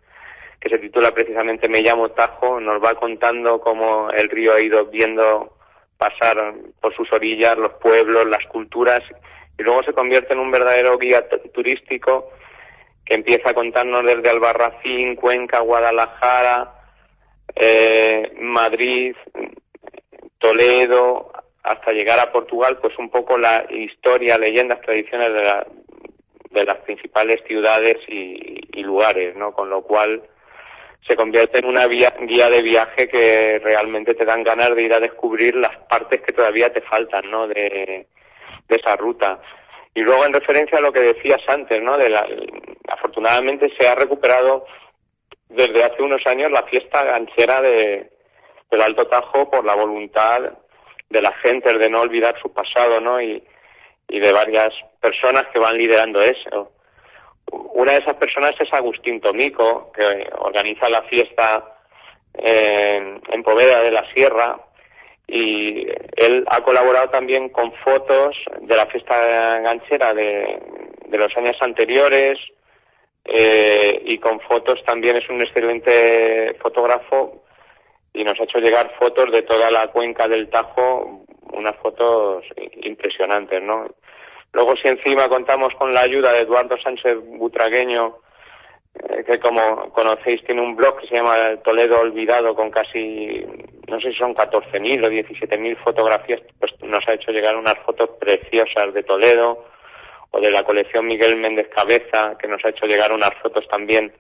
que 0.64 0.70
se 0.70 0.80
titula 0.80 1.12
precisamente 1.14 1.68
Me 1.68 1.82
llamo 1.82 2.12
Tajo, 2.12 2.62
nos 2.62 2.82
va 2.82 2.96
contando 2.96 3.60
cómo 3.60 4.10
el 4.12 4.30
río 4.30 4.54
ha 4.54 4.62
ido 4.62 4.86
viendo 4.86 5.58
pasar 5.98 6.54
por 6.80 6.96
sus 6.96 7.12
orillas 7.12 7.58
los 7.58 7.74
pueblos, 7.74 8.26
las 8.28 8.46
culturas, 8.48 9.02
y 9.60 9.64
luego 9.64 9.84
se 9.84 9.92
convierte 9.92 10.34
en 10.34 10.40
un 10.40 10.52
verdadero 10.52 10.98
guía 10.98 11.28
turístico 11.54 12.30
que 13.06 13.16
empieza 13.16 13.50
a 13.50 13.54
contarnos 13.54 14.06
desde 14.06 14.30
Albarracín, 14.30 15.18
Cuenca, 15.18 15.60
Guadalajara, 15.60 16.74
eh, 17.56 18.32
Madrid, 18.40 19.16
Toledo, 20.38 21.34
hasta 21.62 21.92
llegar 21.92 22.20
a 22.22 22.32
Portugal, 22.32 22.78
pues 22.82 22.98
un 22.98 23.10
poco 23.10 23.38
la 23.38 23.66
historia, 23.70 24.38
leyendas, 24.38 24.80
tradiciones 24.82 25.34
de, 25.34 25.42
de 26.52 26.66
las 26.66 26.78
principales 26.80 27.42
ciudades 27.48 27.98
y, 28.08 28.82
lugares, 28.82 29.36
¿no? 29.36 29.54
Con 29.54 29.70
lo 29.70 29.82
cual 29.82 30.22
se 31.08 31.16
convierte 31.16 31.60
en 31.60 31.66
una 31.66 31.86
guía 31.88 32.50
de 32.50 32.62
viaje 32.62 33.08
que 33.10 33.60
realmente 33.60 34.14
te 34.14 34.26
dan 34.26 34.44
ganas 34.44 34.74
de 34.76 34.84
ir 34.84 34.94
a 34.94 35.00
descubrir 35.00 35.56
las 35.56 35.76
partes 35.90 36.22
que 36.22 36.32
todavía 36.32 36.72
te 36.72 36.82
faltan, 36.82 37.30
¿no? 37.30 37.48
De, 37.48 38.08
esa 38.70 38.96
ruta. 38.96 39.40
Y 39.94 40.02
luego 40.02 40.26
en 40.26 40.34
referencia 40.34 40.80
a 40.80 40.82
lo 40.82 40.92
que 40.92 41.02
decías 41.02 41.42
antes, 41.48 41.80
¿no? 41.80 41.96
De 41.96 42.10
la, 42.10 42.26
afortunadamente 42.88 43.72
se 43.78 43.88
ha 43.88 43.94
recuperado 43.94 44.66
desde 45.50 45.84
hace 45.84 46.02
unos 46.02 46.26
años 46.26 46.50
la 46.50 46.64
fiesta 46.64 47.04
ganchera 47.04 47.62
de, 47.62 48.10
del 48.72 48.82
Alto 48.82 49.06
Tajo 49.06 49.52
por 49.52 49.64
la 49.64 49.76
voluntad 49.76 50.54
de 51.10 51.22
la 51.22 51.32
gente 51.44 51.78
de 51.78 51.90
no 51.90 52.02
olvidar 52.02 52.36
su 52.42 52.52
pasado, 52.52 53.00
¿no? 53.00 53.22
Y 53.22 53.44
de 54.08 54.32
varias 54.32 54.74
personas 55.00 55.46
que 55.54 55.60
van 55.60 55.78
liderando 55.78 56.20
eso. 56.20 56.72
Una 57.52 57.94
de 57.94 57.98
esas 58.00 58.16
personas 58.16 58.54
es 58.60 58.72
Agustín 58.74 59.20
Tomico, 59.20 59.92
que 59.92 60.04
organiza 60.38 60.90
la 60.90 61.02
fiesta 61.04 61.78
en, 62.34 63.22
en 63.30 63.44
Poveda 63.44 63.82
de 63.82 63.92
la 63.92 64.06
Sierra, 64.14 64.60
y 65.28 65.88
él 66.18 66.44
ha 66.48 66.62
colaborado 66.62 67.10
también 67.10 67.50
con 67.50 67.72
fotos 67.84 68.36
de 68.62 68.76
la 68.76 68.86
fiesta 68.88 69.60
ganchera 69.60 70.14
de, 70.14 70.60
de 71.08 71.18
los 71.18 71.36
años 71.38 71.56
anteriores 71.62 72.40
eh, 73.26 74.02
y 74.06 74.18
con 74.18 74.40
fotos 74.42 74.84
también 74.86 75.16
es 75.16 75.30
un 75.30 75.42
excelente 75.42 76.56
fotógrafo 76.62 77.44
y 78.14 78.24
nos 78.24 78.40
ha 78.40 78.44
hecho 78.44 78.60
llegar 78.60 78.94
fotos 79.00 79.32
de 79.32 79.44
toda 79.44 79.72
la 79.72 79.88
cuenca 79.88 80.28
del 80.28 80.50
Tajo, 80.50 81.24
unas 81.54 81.76
fotos 81.78 82.44
impresionantes, 82.84 83.62
¿no? 83.62 83.88
Luego 84.54 84.76
si 84.78 84.88
encima 84.88 85.28
contamos 85.28 85.74
con 85.76 85.94
la 85.94 86.02
ayuda 86.02 86.32
de 86.32 86.42
Eduardo 86.42 86.78
Sánchez 86.78 87.18
Butragueño, 87.24 88.18
eh, 88.94 89.24
que 89.26 89.40
como 89.40 89.92
conocéis 89.92 90.44
tiene 90.46 90.62
un 90.62 90.76
blog 90.76 91.00
que 91.00 91.08
se 91.08 91.16
llama 91.16 91.36
Toledo 91.64 92.00
Olvidado 92.00 92.54
con 92.56 92.70
casi, 92.70 93.44
no 93.88 94.00
sé 94.00 94.12
si 94.12 94.18
son 94.20 94.36
14.000 94.36 95.06
o 95.06 95.10
17.000 95.10 95.78
fotografías, 95.78 96.42
pues 96.60 96.72
nos 96.84 97.06
ha 97.08 97.16
hecho 97.16 97.32
llegar 97.32 97.56
unas 97.56 97.78
fotos 97.80 98.12
preciosas 98.20 98.94
de 98.94 99.02
Toledo 99.02 99.66
o 100.30 100.40
de 100.40 100.52
la 100.52 100.64
colección 100.64 101.08
Miguel 101.08 101.38
Méndez 101.38 101.70
Cabeza, 101.76 102.38
que 102.38 102.48
nos 102.48 102.64
ha 102.64 102.70
hecho 102.70 102.86
llegar 102.86 103.12
unas 103.12 103.34
fotos 103.42 103.68
también 103.68 104.14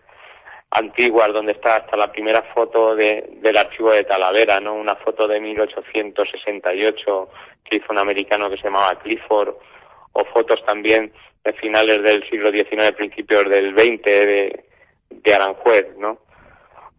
antiguas 0.71 1.31
donde 1.31 1.51
está 1.51 1.75
hasta 1.75 1.95
la 1.95 2.11
primera 2.11 2.41
foto 2.55 2.95
de, 2.95 3.37
del 3.41 3.55
archivo 3.55 3.91
de 3.91 4.03
Talavera, 4.03 4.59
¿no? 4.59 4.73
Una 4.73 4.95
foto 4.95 5.27
de 5.27 5.39
1868 5.39 7.29
que 7.63 7.77
hizo 7.77 7.85
un 7.91 7.99
americano 7.99 8.49
que 8.49 8.57
se 8.57 8.63
llamaba 8.63 8.95
Clifford 8.95 9.53
o 10.13 10.25
fotos 10.25 10.63
también 10.65 11.11
de 11.43 11.53
finales 11.53 12.01
del 12.01 12.27
siglo 12.29 12.51
XIX, 12.51 12.91
principios 12.95 13.49
del 13.49 13.77
XX 13.77 14.03
de, 14.03 14.63
de 15.09 15.33
Aranjuez, 15.33 15.87
¿no? 15.97 16.19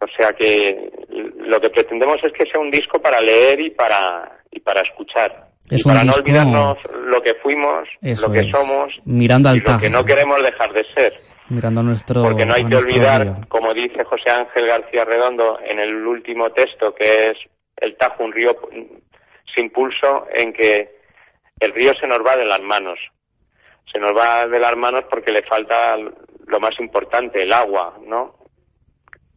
O 0.00 0.06
sea 0.18 0.32
que 0.32 0.90
lo 1.38 1.60
que 1.60 1.70
pretendemos 1.70 2.18
es 2.22 2.32
que 2.32 2.44
sea 2.50 2.60
un 2.60 2.70
disco 2.70 3.00
para 3.00 3.20
leer 3.20 3.60
y 3.60 3.70
para 3.70 4.38
y 4.50 4.60
para 4.60 4.82
escuchar. 4.82 5.48
y 5.70 5.82
para 5.82 6.04
no 6.04 6.12
olvidarnos 6.12 6.78
lo 7.06 7.22
que 7.22 7.34
fuimos, 7.34 7.88
lo 8.02 8.30
que 8.30 8.50
somos 8.50 8.92
mirando 9.04 9.48
al 9.48 9.56
y 9.56 9.60
lo 9.60 9.78
que 9.78 9.90
no 9.90 10.04
queremos 10.04 10.42
dejar 10.42 10.72
de 10.72 10.84
ser. 10.94 11.14
Mirando 11.48 11.82
nuestro 11.82 12.22
Porque 12.22 12.46
no 12.46 12.54
hay 12.54 12.64
que 12.64 12.76
olvidar, 12.76 13.46
como 13.48 13.74
dice 13.74 14.02
José 14.04 14.30
Ángel 14.30 14.66
García 14.66 15.04
Redondo 15.04 15.58
en 15.62 15.78
el 15.78 16.06
último 16.06 16.50
texto, 16.50 16.94
que 16.94 17.30
es 17.30 17.38
el 17.76 17.96
Tajo, 17.96 18.24
un 18.24 18.32
río 18.32 18.56
sin 19.54 19.70
pulso, 19.70 20.26
en 20.32 20.52
que 20.52 21.03
el 21.60 21.72
río 21.72 21.92
se 22.00 22.06
nos 22.06 22.18
va 22.18 22.36
de 22.36 22.44
las 22.44 22.60
manos. 22.60 22.98
Se 23.92 23.98
nos 23.98 24.12
va 24.12 24.46
de 24.46 24.58
las 24.58 24.76
manos 24.76 25.04
porque 25.10 25.32
le 25.32 25.42
falta 25.42 25.96
lo 25.96 26.60
más 26.60 26.78
importante, 26.78 27.42
el 27.42 27.52
agua, 27.52 27.98
¿no? 28.06 28.36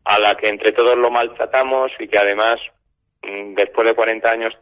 A 0.06 0.19
la 0.19 0.36
que 0.36 0.49
entre 0.49 0.71
todos 0.71 0.97
lo 0.97 1.12
maltratamos 1.12 1.91
y 1.99 2.08
que 2.08 2.17
además 2.17 2.58
mm, 3.23 3.56
después 3.56 3.88
de 3.88 3.95
40 3.95 4.30
años 4.30 4.53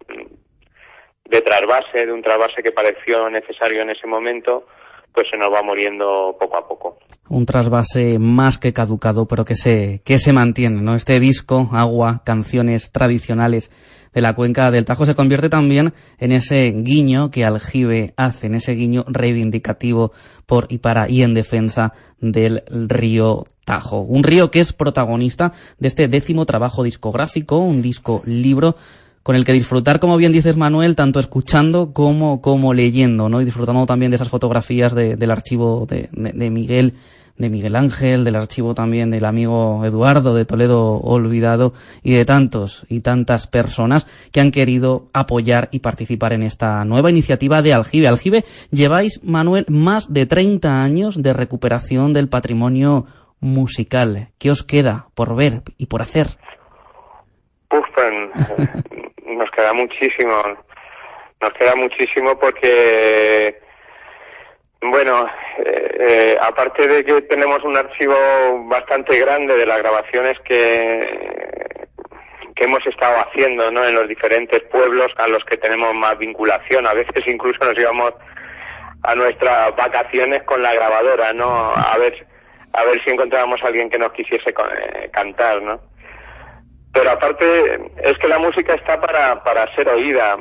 de 1.25 1.41
trasvase, 1.41 2.05
de 2.05 2.11
un 2.11 2.21
trasvase 2.21 2.61
que 2.61 2.71
pareció 2.71 3.29
necesario 3.29 3.81
en 3.81 3.91
ese 3.91 4.07
momento, 4.07 4.67
pues 5.13 5.27
se 5.29 5.37
nos 5.37 5.51
va 5.51 5.63
muriendo 5.63 6.35
poco 6.39 6.57
a 6.57 6.67
poco. 6.67 6.99
Un 7.29 7.45
trasvase 7.45 8.19
más 8.19 8.57
que 8.57 8.73
caducado, 8.73 9.27
pero 9.27 9.45
que 9.45 9.55
se, 9.55 10.01
que 10.05 10.19
se 10.19 10.33
mantiene, 10.33 10.81
¿no? 10.81 10.93
Este 10.93 11.19
disco, 11.19 11.69
Agua, 11.73 12.21
canciones 12.25 12.91
tradicionales 12.91 13.71
de 14.15 14.21
la 14.21 14.33
cuenca 14.33 14.71
del 14.71 14.85
Tajo 14.85 15.05
se 15.05 15.13
convierte 15.13 15.49
también 15.49 15.93
en 16.17 16.31
ese 16.31 16.73
guiño 16.75 17.29
que 17.29 17.45
Aljibe 17.45 18.13
hace, 18.15 18.47
en 18.47 18.55
ese 18.55 18.73
guiño 18.73 19.03
reivindicativo 19.07 20.13
por 20.45 20.67
y 20.69 20.77
para 20.77 21.09
y 21.09 21.21
en 21.21 21.33
defensa 21.33 21.93
del 22.19 22.63
río 22.69 23.43
Tajo. 23.65 24.01
Un 24.01 24.23
río 24.23 24.51
que 24.51 24.61
es 24.61 24.73
protagonista 24.73 25.51
de 25.79 25.89
este 25.89 26.07
décimo 26.07 26.45
trabajo 26.45 26.81
discográfico, 26.81 27.57
un 27.57 27.81
disco 27.81 28.21
libro 28.25 28.77
con 29.21 29.35
el 29.35 29.43
que 29.43 29.53
disfrutar, 29.53 29.99
como 29.99 30.17
bien 30.17 30.31
dices 30.31 30.55
Manuel, 30.55 30.95
tanto 30.95 31.19
escuchando 31.19 31.93
como, 31.93 32.41
como 32.41 32.75
leyendo, 32.75 33.27
¿no? 33.27 33.41
Y 33.41 33.45
disfrutando 33.45 33.85
también 33.87 34.11
de 34.11 34.15
esas 34.15 34.29
fotografías 34.29 34.93
del 34.93 35.31
archivo 35.31 35.87
de, 35.89 36.09
de, 36.11 36.49
Miguel, 36.51 36.93
de 37.37 37.49
Miguel 37.49 37.75
Ángel, 37.75 38.23
del 38.23 38.35
archivo 38.35 38.73
también 38.73 39.11
del 39.11 39.25
amigo 39.25 39.83
Eduardo 39.85 40.33
de 40.33 40.45
Toledo 40.45 40.97
Olvidado 40.99 41.73
y 42.01 42.13
de 42.13 42.25
tantos 42.25 42.85
y 42.89 43.01
tantas 43.01 43.47
personas 43.47 44.07
que 44.31 44.39
han 44.39 44.51
querido 44.51 45.07
apoyar 45.13 45.67
y 45.71 45.79
participar 45.79 46.33
en 46.33 46.43
esta 46.43 46.85
nueva 46.85 47.09
iniciativa 47.09 47.61
de 47.61 47.73
Aljibe. 47.73 48.07
Aljibe, 48.07 48.43
lleváis, 48.71 49.21
Manuel, 49.23 49.65
más 49.67 50.13
de 50.13 50.25
30 50.25 50.83
años 50.83 51.21
de 51.21 51.33
recuperación 51.33 52.13
del 52.13 52.29
patrimonio 52.29 53.05
musical. 53.39 54.29
¿Qué 54.39 54.51
os 54.51 54.63
queda 54.63 55.07
por 55.13 55.35
ver 55.35 55.61
y 55.77 55.87
por 55.87 56.01
hacer? 56.01 56.27
Uf, 57.71 57.85
nos 59.25 59.51
queda 59.51 59.73
muchísimo, 59.73 60.33
nos 61.41 61.53
queda 61.53 61.75
muchísimo 61.75 62.37
porque, 62.39 63.59
bueno, 64.91 65.27
eh, 65.57 65.97
eh, 65.99 66.37
aparte 66.41 66.87
de 66.87 67.03
que 67.03 67.21
tenemos 67.23 67.63
un 67.63 67.77
archivo 67.77 68.15
bastante 68.67 69.19
grande 69.19 69.55
de 69.55 69.65
las 69.65 69.77
grabaciones 69.79 70.39
que, 70.45 71.35
hemos 72.57 72.87
estado 72.87 73.17
haciendo 73.19 73.69
¿no? 73.69 73.85
en 73.85 73.93
los 73.93 74.07
diferentes 74.07 74.61
pueblos 74.71 75.11
a 75.17 75.27
los 75.27 75.43
que 75.45 75.57
tenemos 75.57 75.93
más 75.93 76.17
vinculación, 76.17 76.87
a 76.87 76.93
veces 76.93 77.21
incluso 77.27 77.59
nos 77.63 77.77
íbamos 77.77 78.13
a 79.03 79.13
nuestras 79.13 79.75
vacaciones 79.75 80.41
con 80.43 80.63
la 80.63 80.73
grabadora, 80.73 81.31
¿no? 81.33 81.73
A 81.75 81.95
ver, 81.99 82.25
a 82.73 82.83
ver 82.85 83.03
si 83.03 83.11
encontrábamos 83.11 83.61
a 83.61 83.67
alguien 83.67 83.89
que 83.89 83.99
nos 83.99 84.11
quisiese 84.13 84.49
eh, 84.49 85.09
cantar, 85.11 85.61
¿no? 85.61 85.79
Pero 86.91 87.11
aparte 87.11 87.89
es 88.01 88.13
que 88.19 88.27
la 88.27 88.39
música 88.39 88.73
está 88.73 88.99
para, 88.99 89.43
para 89.43 89.73
ser 89.75 89.89
oída 89.89 90.37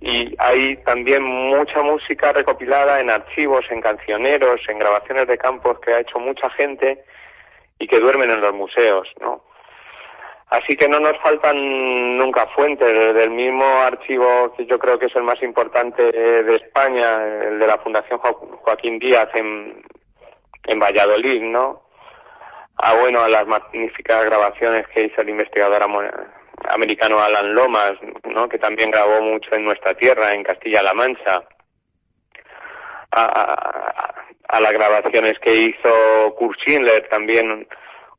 y 0.00 0.34
hay 0.38 0.76
también 0.78 1.22
mucha 1.22 1.82
música 1.82 2.32
recopilada 2.32 3.00
en 3.00 3.10
archivos, 3.10 3.64
en 3.70 3.80
cancioneros, 3.80 4.60
en 4.68 4.78
grabaciones 4.78 5.26
de 5.26 5.38
campos 5.38 5.78
que 5.80 5.92
ha 5.92 6.00
hecho 6.00 6.18
mucha 6.18 6.48
gente 6.50 7.04
y 7.78 7.86
que 7.86 7.98
duermen 7.98 8.30
en 8.30 8.40
los 8.40 8.54
museos, 8.54 9.08
¿no? 9.20 9.42
Así 10.50 10.76
que 10.76 10.88
no 10.88 10.98
nos 10.98 11.18
faltan 11.18 12.16
nunca 12.16 12.46
fuentes 12.48 12.90
del 12.90 13.30
mismo 13.30 13.64
archivo 13.64 14.54
que 14.56 14.64
yo 14.64 14.78
creo 14.78 14.98
que 14.98 15.06
es 15.06 15.16
el 15.16 15.22
más 15.22 15.42
importante 15.42 16.02
de 16.02 16.56
España, 16.56 17.22
el 17.42 17.58
de 17.58 17.66
la 17.66 17.76
Fundación 17.78 18.18
Joaquín 18.18 18.98
Díaz 18.98 19.28
en, 19.34 19.82
en 20.64 20.78
Valladolid, 20.78 21.42
¿no? 21.42 21.82
Ah, 22.78 22.94
bueno, 22.98 23.20
a 23.20 23.28
las 23.28 23.46
magníficas 23.46 24.24
grabaciones 24.24 24.86
que 24.94 25.02
hizo 25.02 25.20
el 25.20 25.30
investigador 25.30 25.82
americano 26.70 27.20
Alan 27.20 27.54
Lomas, 27.54 27.92
¿no? 28.24 28.48
que 28.48 28.58
también 28.58 28.90
grabó 28.90 29.20
mucho 29.22 29.54
en 29.54 29.64
nuestra 29.64 29.94
tierra, 29.94 30.32
en 30.32 30.44
Castilla-La 30.44 30.94
Mancha, 30.94 31.42
a, 33.12 34.60
las 34.60 34.72
grabaciones 34.72 35.38
que 35.40 35.54
hizo 35.54 36.34
Kurt 36.36 36.58
Schindler, 36.60 37.08
también 37.08 37.66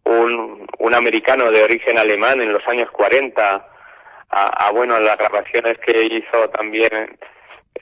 un, 0.06 0.68
un 0.80 0.94
americano 0.96 1.52
de 1.52 1.64
origen 1.64 2.00
alemán 2.00 2.42
en 2.42 2.54
los 2.54 2.66
años 2.68 2.90
40, 2.92 3.66
a, 4.32 4.72
bueno, 4.72 4.96
a 4.96 5.00
las 5.00 5.18
grabaciones 5.18 5.78
que 5.80 6.04
hizo 6.04 6.50
también 6.50 7.18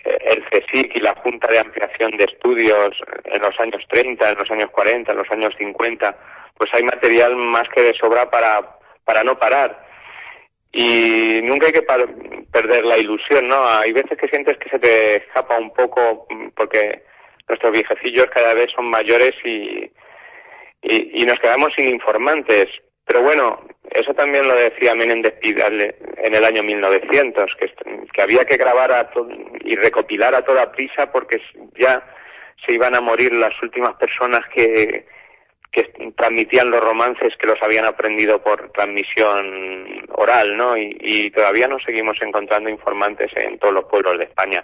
eh, 0.04 0.18
el 0.22 0.44
CSIC 0.46 0.96
y 0.96 1.00
la 1.00 1.16
Junta 1.16 1.48
de 1.48 1.60
Ampliación 1.60 2.12
de 2.18 2.24
Estudios 2.24 2.96
en 3.26 3.42
los 3.42 3.60
años 3.60 3.84
30, 3.90 4.30
en 4.30 4.38
los 4.38 4.50
años 4.52 4.72
40, 4.72 5.12
en 5.12 5.18
los 5.18 5.32
años 5.32 5.54
50, 5.58 6.16
pues 6.58 6.74
hay 6.74 6.84
material 6.84 7.36
más 7.36 7.68
que 7.76 7.84
de 7.84 7.94
sobra 7.96 8.30
para, 8.30 8.78
para 9.04 9.24
no 9.24 9.38
parar. 9.38 9.87
Y 10.72 11.40
nunca 11.44 11.68
hay 11.68 11.74
que 11.74 11.88
perder 12.52 12.86
la 12.86 12.98
ilusión, 12.98 13.48
¿no? 13.48 13.68
Hay 13.68 13.92
veces 13.92 14.18
que 14.18 14.28
sientes 14.28 14.58
que 14.58 14.70
se 14.70 14.80
te 14.80 15.16
escapa 15.18 15.58
un 15.58 15.74
poco 15.74 16.28
mm, 16.30 16.50
porque 16.56 17.04
nuestros 17.48 17.72
viejecillos 17.72 18.28
cada 18.34 18.54
vez 18.54 18.68
son 18.76 18.90
mayores 18.90 19.34
y, 19.44 19.90
y, 20.82 21.26
nos 21.26 21.38
quedamos 21.40 21.70
sin 21.76 21.90
informantes. 21.90 22.66
Pero 23.06 23.22
bueno, 23.22 23.62
eso 23.92 24.14
también 24.14 24.48
lo 24.48 24.56
decía 24.56 24.94
Menéndez 24.94 25.34
Pidal 25.40 25.96
en 26.18 26.36
el 26.36 26.44
año 26.44 26.62
1900, 26.62 27.52
que, 27.58 27.74
que 28.14 28.22
había 28.22 28.44
que 28.44 28.58
grabar 28.58 28.92
a 28.92 29.10
y 29.62 29.76
recopilar 29.76 30.36
a 30.36 30.44
toda 30.44 30.72
prisa 30.74 31.10
porque 31.12 31.42
ya 31.80 32.04
se 32.66 32.74
iban 32.74 32.96
a 32.96 33.02
morir 33.02 33.34
las 33.34 33.54
últimas 33.62 33.96
personas 33.96 34.42
que, 34.54 35.06
que 35.72 35.84
transmitían 36.16 36.70
los 36.70 36.82
romances 36.82 37.34
que 37.40 37.48
los 37.48 37.62
habían 37.62 37.86
aprendido 37.86 38.42
por 38.42 38.72
transmisión 38.72 40.06
oral, 40.10 40.56
¿no? 40.56 40.78
Y, 40.78 40.98
y, 41.00 41.32
todavía 41.32 41.68
nos 41.68 41.84
seguimos 41.84 42.18
encontrando 42.22 42.70
informantes 42.70 43.32
en 43.36 43.60
todos 43.60 43.74
los 43.74 43.86
pueblos 43.86 44.18
de 44.18 44.26
España. 44.26 44.64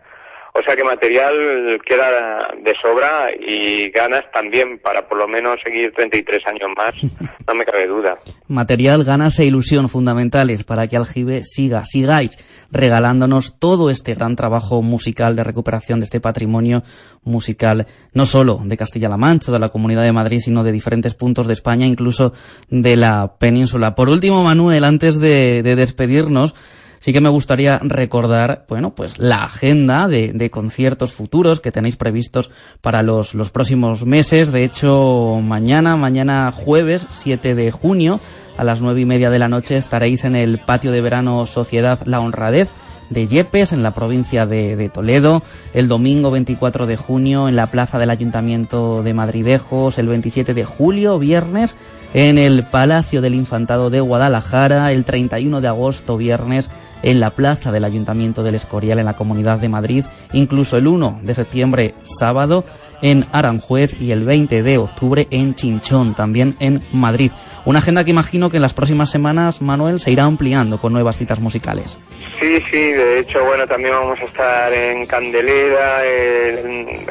O 0.56 0.62
sea 0.62 0.76
que 0.76 0.84
material 0.84 1.82
queda 1.84 2.48
de 2.62 2.74
sobra 2.80 3.28
y 3.40 3.90
ganas 3.90 4.24
también 4.32 4.78
para 4.78 5.08
por 5.08 5.18
lo 5.18 5.28
menos 5.28 5.58
seguir 5.64 5.92
33 5.94 6.46
años 6.46 6.70
más, 6.78 6.94
no 7.48 7.56
me 7.56 7.66
cabe 7.66 7.88
duda. 7.88 8.20
Material, 8.48 9.04
ganas 9.04 9.40
e 9.40 9.46
ilusión 9.46 9.90
fundamentales 9.90 10.64
para 10.64 10.88
que 10.88 10.96
Aljibe 10.96 11.44
siga, 11.44 11.84
sigáis 11.86 12.38
regalándonos 12.74 13.60
todo 13.60 13.90
este 13.90 14.16
gran 14.16 14.36
trabajo 14.36 14.82
musical 14.82 15.36
de 15.36 15.44
recuperación 15.44 16.00
de 16.00 16.06
este 16.06 16.20
patrimonio 16.20 16.84
musical, 17.24 17.86
no 18.14 18.26
solo 18.26 18.62
de 18.66 18.76
Castilla-La 18.76 19.16
Mancha, 19.16 19.52
de 19.52 19.60
la 19.60 19.70
Comunidad 19.70 20.04
de 20.04 20.12
Madrid, 20.12 20.40
sino 20.40 20.64
de 20.64 20.72
diferentes 20.72 21.14
puntos 21.14 21.48
de 21.48 21.54
España, 21.54 21.86
incluso 21.86 22.34
de 22.70 22.98
la 22.98 23.36
península. 23.38 23.96
Por 23.96 24.10
último, 24.10 24.44
Manuel, 24.44 24.84
antes 24.84 25.20
de, 25.20 25.62
de 25.64 25.76
despedirnos, 25.76 26.56
sí 27.00 27.14
que 27.14 27.22
me 27.22 27.30
gustaría 27.30 27.80
recordar, 27.80 28.66
bueno, 28.70 28.96
pues 28.96 29.20
la 29.20 29.44
agenda 29.44 30.08
de, 30.08 30.32
de 30.34 30.50
conciertos 30.50 31.12
futuros 31.12 31.60
que 31.60 31.72
tenéis 31.72 31.98
previstos 31.98 32.50
para 32.82 33.04
los, 33.04 33.34
los 33.34 33.52
próximos 33.52 34.06
meses. 34.06 34.52
De 34.52 34.64
hecho, 34.64 35.40
mañana, 35.44 35.96
mañana 35.98 36.52
jueves 36.52 37.06
7 37.12 37.56
de 37.56 37.72
junio, 37.72 38.20
a 38.58 38.64
las 38.64 38.82
nueve 38.82 39.02
y 39.02 39.06
media 39.06 39.30
de 39.30 39.40
la 39.40 39.50
noche 39.50 39.78
estaréis 39.78 40.24
en 40.24 40.36
el 40.36 40.60
patio 40.60 40.92
de 40.92 41.02
verano 41.02 41.46
Sociedad 41.46 42.00
La 42.06 42.20
Honradez 42.20 42.70
de 43.10 43.28
Yepes, 43.28 43.74
en 43.74 43.84
la 43.84 43.92
provincia 43.92 44.46
de, 44.46 44.76
de, 44.76 44.90
Toledo, 44.90 45.44
el 45.74 45.88
domingo 45.88 46.32
24 46.32 46.86
de 46.86 46.98
junio 46.98 47.48
en 47.48 47.56
la 47.56 47.68
plaza 47.68 48.00
del 48.00 48.10
Ayuntamiento 48.10 49.04
de 49.04 49.14
Madridejos, 49.14 49.98
el 49.98 50.08
27 50.08 50.54
de 50.54 50.64
julio, 50.64 51.20
viernes, 51.20 51.76
en 52.14 52.38
el 52.38 52.64
Palacio 52.64 53.22
del 53.22 53.36
Infantado 53.36 53.90
de 53.90 54.02
Guadalajara, 54.02 54.92
el 54.92 55.06
31 55.06 55.62
de 55.62 55.68
agosto, 55.68 56.18
viernes, 56.18 56.70
en 57.04 57.20
la 57.20 57.32
plaza 57.32 57.72
del 57.72 57.84
Ayuntamiento 57.84 58.44
del 58.44 58.56
Escorial 58.56 58.98
en 58.98 59.06
la 59.06 59.16
Comunidad 59.16 59.60
de 59.60 59.70
Madrid, 59.70 60.06
incluso 60.32 60.78
el 60.78 60.88
1 60.88 61.20
de 61.22 61.34
septiembre 61.34 61.96
sábado 62.04 62.64
en 63.04 63.26
Aranjuez 63.32 64.02
y 64.02 64.12
el 64.12 64.24
20 64.24 64.64
de 64.64 64.78
octubre 64.80 65.28
en 65.30 65.54
Chinchón, 65.54 66.16
también 66.16 66.56
en 66.60 66.82
Madrid. 66.92 67.32
Una 67.66 67.80
agenda 67.80 68.04
que 68.04 68.12
imagino 68.12 68.50
que 68.50 68.58
en 68.58 68.64
las 68.64 68.74
próximas 68.74 69.12
semanas, 69.12 69.62
Manuel, 69.62 70.00
se 70.00 70.10
irá 70.10 70.24
ampliando 70.24 70.80
con 70.80 70.94
nuevas 70.94 71.18
citas 71.18 71.40
musicales. 71.40 71.98
Sí, 72.40 72.64
sí, 72.72 72.92
de 72.94 73.20
hecho, 73.20 73.44
bueno, 73.46 73.68
también 73.68 73.94
vamos 73.94 74.20
a 74.20 74.24
estar 74.24 74.74
en 74.74 75.06
Candelera, 75.06 76.00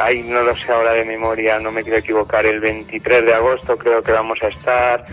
ahí 0.01 0.23
no 0.23 0.43
lo 0.43 0.55
sé 0.57 0.73
ahora 0.73 0.93
de 0.93 1.05
memoria, 1.05 1.59
no 1.59 1.71
me 1.71 1.83
quiero 1.83 1.99
equivocar, 1.99 2.45
el 2.47 2.61
23 2.61 3.25
de 3.25 3.35
agosto 3.35 3.77
creo 3.77 4.03
que 4.03 4.13
vamos 4.13 4.39
a 4.43 4.49
estar. 4.49 5.05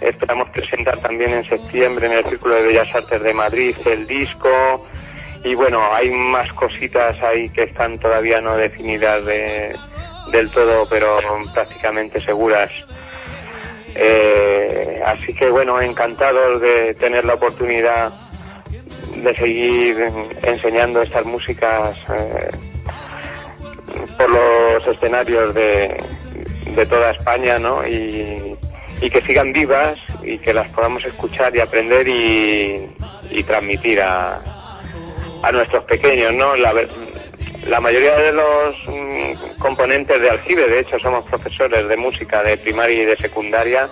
Esperamos 0.00 0.48
presentar 0.50 0.98
también 0.98 1.30
en 1.30 1.48
septiembre 1.48 2.06
en 2.06 2.12
el 2.12 2.24
Círculo 2.24 2.54
de 2.56 2.62
Bellas 2.62 2.94
Artes 2.94 3.22
de 3.22 3.32
Madrid 3.32 3.76
el 3.86 4.06
disco. 4.06 4.86
Y 5.44 5.54
bueno, 5.54 5.80
hay 5.92 6.10
más 6.10 6.50
cositas 6.54 7.22
ahí 7.22 7.48
que 7.50 7.64
están 7.64 7.98
todavía 7.98 8.40
no 8.40 8.56
definidas 8.56 9.24
del 10.30 10.50
todo, 10.50 10.86
pero 10.88 11.18
prácticamente 11.52 12.20
seguras. 12.20 12.70
Eh, 13.94 15.00
así 15.04 15.32
que 15.34 15.48
bueno, 15.50 15.80
encantados 15.80 16.60
de 16.60 16.94
tener 16.94 17.24
la 17.24 17.34
oportunidad 17.34 18.12
de 19.16 19.34
seguir 19.36 19.96
enseñando 20.42 21.02
estas 21.02 21.24
músicas 21.24 21.96
eh, 22.10 22.50
por 24.18 24.30
los 24.30 24.86
escenarios 24.88 25.54
de, 25.54 25.96
de 26.74 26.86
toda 26.86 27.12
España, 27.12 27.58
¿no? 27.58 27.86
Y, 27.86 28.56
que 29.12 29.20
sigan 29.20 29.52
vivas 29.52 29.98
y 30.22 30.38
que 30.38 30.54
las 30.54 30.66
podamos 30.70 31.04
escuchar 31.04 31.54
y 31.54 31.60
aprender 31.60 32.08
y, 32.08 32.88
y 33.30 33.42
transmitir 33.42 34.00
a, 34.00 34.42
a 35.42 35.52
nuestros 35.52 35.84
pequeños, 35.84 36.32
¿no? 36.32 36.56
La, 36.56 36.72
la 37.66 37.80
mayoría 37.80 38.14
de 38.16 38.32
los 38.32 38.76
mm, 38.86 39.58
componentes 39.58 40.20
de 40.20 40.30
Aljibe, 40.30 40.68
de 40.68 40.80
hecho, 40.80 40.98
somos 40.98 41.24
profesores 41.24 41.88
de 41.88 41.96
música 41.96 42.42
de 42.42 42.56
primaria 42.58 43.02
y 43.02 43.06
de 43.06 43.16
secundaria. 43.16 43.88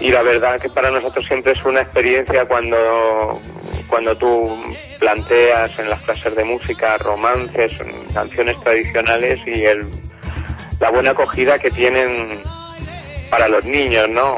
Y 0.00 0.10
la 0.10 0.22
verdad 0.22 0.58
que 0.58 0.70
para 0.70 0.90
nosotros 0.90 1.26
siempre 1.26 1.52
es 1.52 1.62
una 1.64 1.82
experiencia 1.82 2.46
cuando, 2.46 3.38
cuando 3.86 4.16
tú 4.16 4.58
planteas 4.98 5.78
en 5.78 5.90
las 5.90 6.00
clases 6.02 6.34
de 6.34 6.44
música 6.44 6.96
romances, 6.96 7.72
canciones 8.14 8.58
tradicionales 8.60 9.38
y 9.46 9.64
el, 9.64 9.86
la 10.80 10.90
buena 10.90 11.10
acogida 11.10 11.58
que 11.58 11.70
tienen 11.70 12.40
para 13.30 13.48
los 13.48 13.64
niños, 13.66 14.08
¿no? 14.08 14.36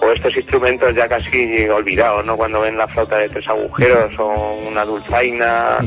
O, 0.00 0.10
estos 0.12 0.36
instrumentos 0.36 0.92
ya 0.96 1.08
casi 1.08 1.68
olvidados, 1.68 2.26
¿no? 2.26 2.36
Cuando 2.36 2.62
ven 2.62 2.76
la 2.76 2.88
flauta 2.88 3.18
de 3.18 3.28
tres 3.28 3.48
agujeros 3.48 4.18
o 4.18 4.58
una 4.66 4.84
dulzaina 4.84 5.78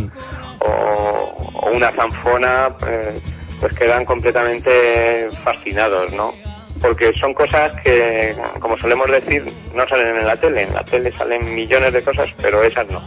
o, 0.67 1.69
una 1.71 1.91
zanfona, 1.91 2.69
pues, 2.79 3.21
pues 3.59 3.73
quedan 3.73 4.05
completamente 4.05 5.29
fascinados, 5.43 6.13
¿no? 6.13 6.33
Porque 6.81 7.13
son 7.13 7.33
cosas 7.33 7.71
que, 7.81 8.35
como 8.59 8.77
solemos 8.77 9.07
decir, 9.09 9.43
no 9.73 9.87
salen 9.87 10.17
en 10.17 10.25
la 10.25 10.35
tele. 10.35 10.63
En 10.63 10.73
la 10.73 10.83
tele 10.83 11.11
salen 11.17 11.55
millones 11.55 11.93
de 11.93 12.03
cosas, 12.03 12.29
pero 12.41 12.63
esas 12.63 12.87
no. 12.89 13.01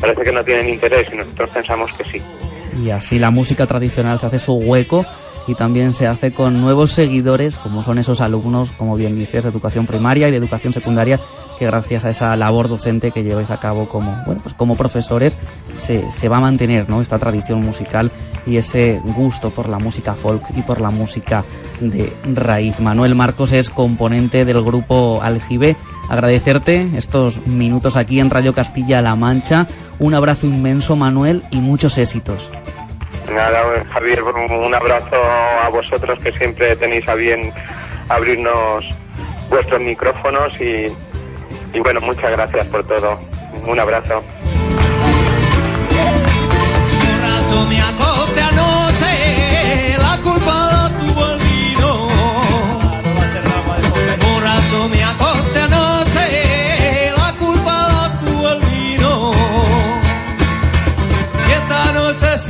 Parece 0.00 0.22
que 0.22 0.32
no 0.32 0.44
tienen 0.44 0.68
interés 0.68 1.08
y 1.12 1.16
nosotros 1.16 1.50
pensamos 1.50 1.90
que 1.94 2.04
sí. 2.04 2.22
Y 2.82 2.90
así 2.90 3.18
la 3.18 3.30
música 3.30 3.66
tradicional 3.66 4.18
se 4.18 4.26
hace 4.26 4.38
su 4.38 4.54
hueco 4.54 5.04
y 5.48 5.54
también 5.54 5.94
se 5.94 6.06
hace 6.06 6.30
con 6.30 6.60
nuevos 6.60 6.92
seguidores, 6.92 7.56
como 7.56 7.82
son 7.82 7.98
esos 7.98 8.20
alumnos, 8.20 8.70
como 8.72 8.94
bien 8.94 9.16
dices, 9.16 9.42
de 9.42 9.50
educación 9.50 9.86
primaria 9.86 10.28
y 10.28 10.30
de 10.30 10.36
educación 10.36 10.74
secundaria, 10.74 11.18
que 11.58 11.64
gracias 11.64 12.04
a 12.04 12.10
esa 12.10 12.36
labor 12.36 12.68
docente 12.68 13.10
que 13.10 13.24
lleváis 13.24 13.50
a 13.50 13.58
cabo 13.58 13.88
como, 13.88 14.22
bueno, 14.26 14.42
pues 14.42 14.54
como 14.54 14.76
profesores, 14.76 15.38
se, 15.78 16.12
se 16.12 16.28
va 16.28 16.36
a 16.36 16.40
mantener 16.40 16.88
¿no? 16.90 17.00
esta 17.00 17.18
tradición 17.18 17.60
musical 17.62 18.10
y 18.46 18.58
ese 18.58 19.00
gusto 19.16 19.50
por 19.50 19.68
la 19.68 19.78
música 19.78 20.14
folk 20.14 20.42
y 20.54 20.62
por 20.62 20.80
la 20.82 20.90
música 20.90 21.44
de 21.80 22.12
raíz. 22.34 22.78
Manuel 22.78 23.14
Marcos 23.14 23.52
es 23.52 23.70
componente 23.70 24.44
del 24.44 24.62
grupo 24.62 25.20
Aljibe. 25.22 25.76
Agradecerte 26.10 26.90
estos 26.94 27.46
minutos 27.46 27.96
aquí 27.96 28.20
en 28.20 28.30
Radio 28.30 28.52
Castilla-La 28.52 29.16
Mancha. 29.16 29.66
Un 29.98 30.14
abrazo 30.14 30.46
inmenso, 30.46 30.94
Manuel, 30.94 31.42
y 31.50 31.60
muchos 31.60 31.98
éxitos. 31.98 32.50
Nada, 33.32 33.84
Javier, 33.92 34.22
un 34.22 34.74
abrazo 34.74 35.16
a 35.62 35.68
vosotros 35.68 36.18
que 36.20 36.32
siempre 36.32 36.74
tenéis 36.76 37.06
a 37.08 37.14
bien 37.14 37.52
abrirnos 38.08 38.84
vuestros 39.48 39.80
micrófonos 39.80 40.58
y, 40.60 40.88
bueno, 41.78 42.00
muchas 42.00 42.30
gracias 42.30 42.66
por 42.66 42.86
todo. 42.86 43.20
Un 43.66 43.78
abrazo. 43.78 44.22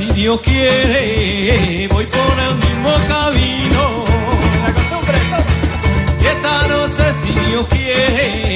Dios 0.05 0.39
quiere, 0.41 1.87
voy 1.89 2.05
por 2.05 2.39
el 2.39 2.55
mismo 2.55 2.93
camino. 3.09 4.05
Y 6.21 6.25
esta 6.25 6.67
noche, 6.67 7.03
si 7.21 7.49
Dios 7.49 7.67
quiere, 7.67 8.48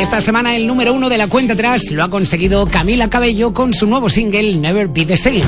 Esta 0.00 0.20
semana 0.20 0.54
el 0.54 0.66
número 0.66 0.92
uno 0.92 1.08
de 1.08 1.18
la 1.18 1.28
cuenta 1.28 1.54
atrás 1.54 1.90
lo 1.90 2.04
ha 2.04 2.08
conseguido 2.10 2.66
Camila 2.66 3.08
Cabello 3.08 3.52
con 3.52 3.74
su 3.74 3.86
nuevo 3.86 4.08
single 4.08 4.54
Never 4.56 4.88
Be 4.88 5.04
the 5.06 5.16
Same. 5.16 5.42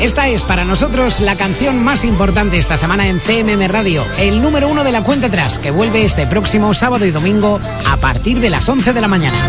Esta 0.00 0.28
es 0.28 0.44
para 0.44 0.64
nosotros 0.64 1.20
la 1.20 1.36
canción 1.36 1.84
más 1.84 2.04
importante 2.04 2.56
esta 2.58 2.78
semana 2.78 3.08
en 3.08 3.20
CMM 3.20 3.68
Radio, 3.68 4.02
el 4.18 4.40
número 4.40 4.66
uno 4.66 4.82
de 4.82 4.92
la 4.92 5.04
cuenta 5.04 5.26
atrás, 5.26 5.58
que 5.58 5.70
vuelve 5.70 6.06
este 6.06 6.26
próximo 6.26 6.72
sábado 6.72 7.04
y 7.04 7.10
domingo 7.10 7.60
a 7.86 7.98
partir 7.98 8.40
de 8.40 8.48
las 8.48 8.66
11 8.66 8.94
de 8.94 9.00
la 9.02 9.08
mañana. 9.08 9.48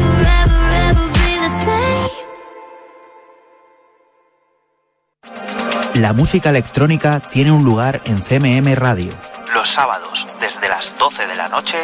La 5.93 6.11
música 6.11 6.49
electrónica 6.49 7.21
tiene 7.21 7.53
un 7.53 7.63
lugar 7.63 8.01
en 8.03 8.19
CMM 8.19 8.75
Radio. 8.75 9.11
Los 9.53 9.69
sábados, 9.69 10.27
desde 10.41 10.67
las 10.67 10.97
12 10.97 11.27
de 11.27 11.35
la 11.35 11.47
noche, 11.47 11.77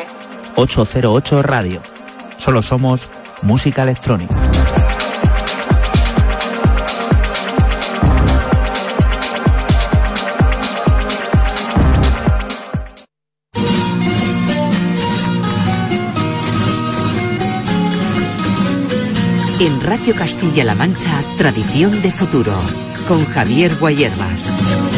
808 0.58 1.42
Radio. 1.42 1.82
Solo 2.38 2.62
somos 2.62 3.08
música 3.44 3.84
electrónica. 3.84 4.36
En 19.60 19.82
Radio 19.82 20.14
Castilla-La 20.14 20.76
Mancha, 20.76 21.24
Tradición 21.36 22.00
de 22.04 22.12
Futuro, 22.12 22.54
con 23.08 23.26
Javier 23.26 23.76
Guayerbas. 23.80 24.97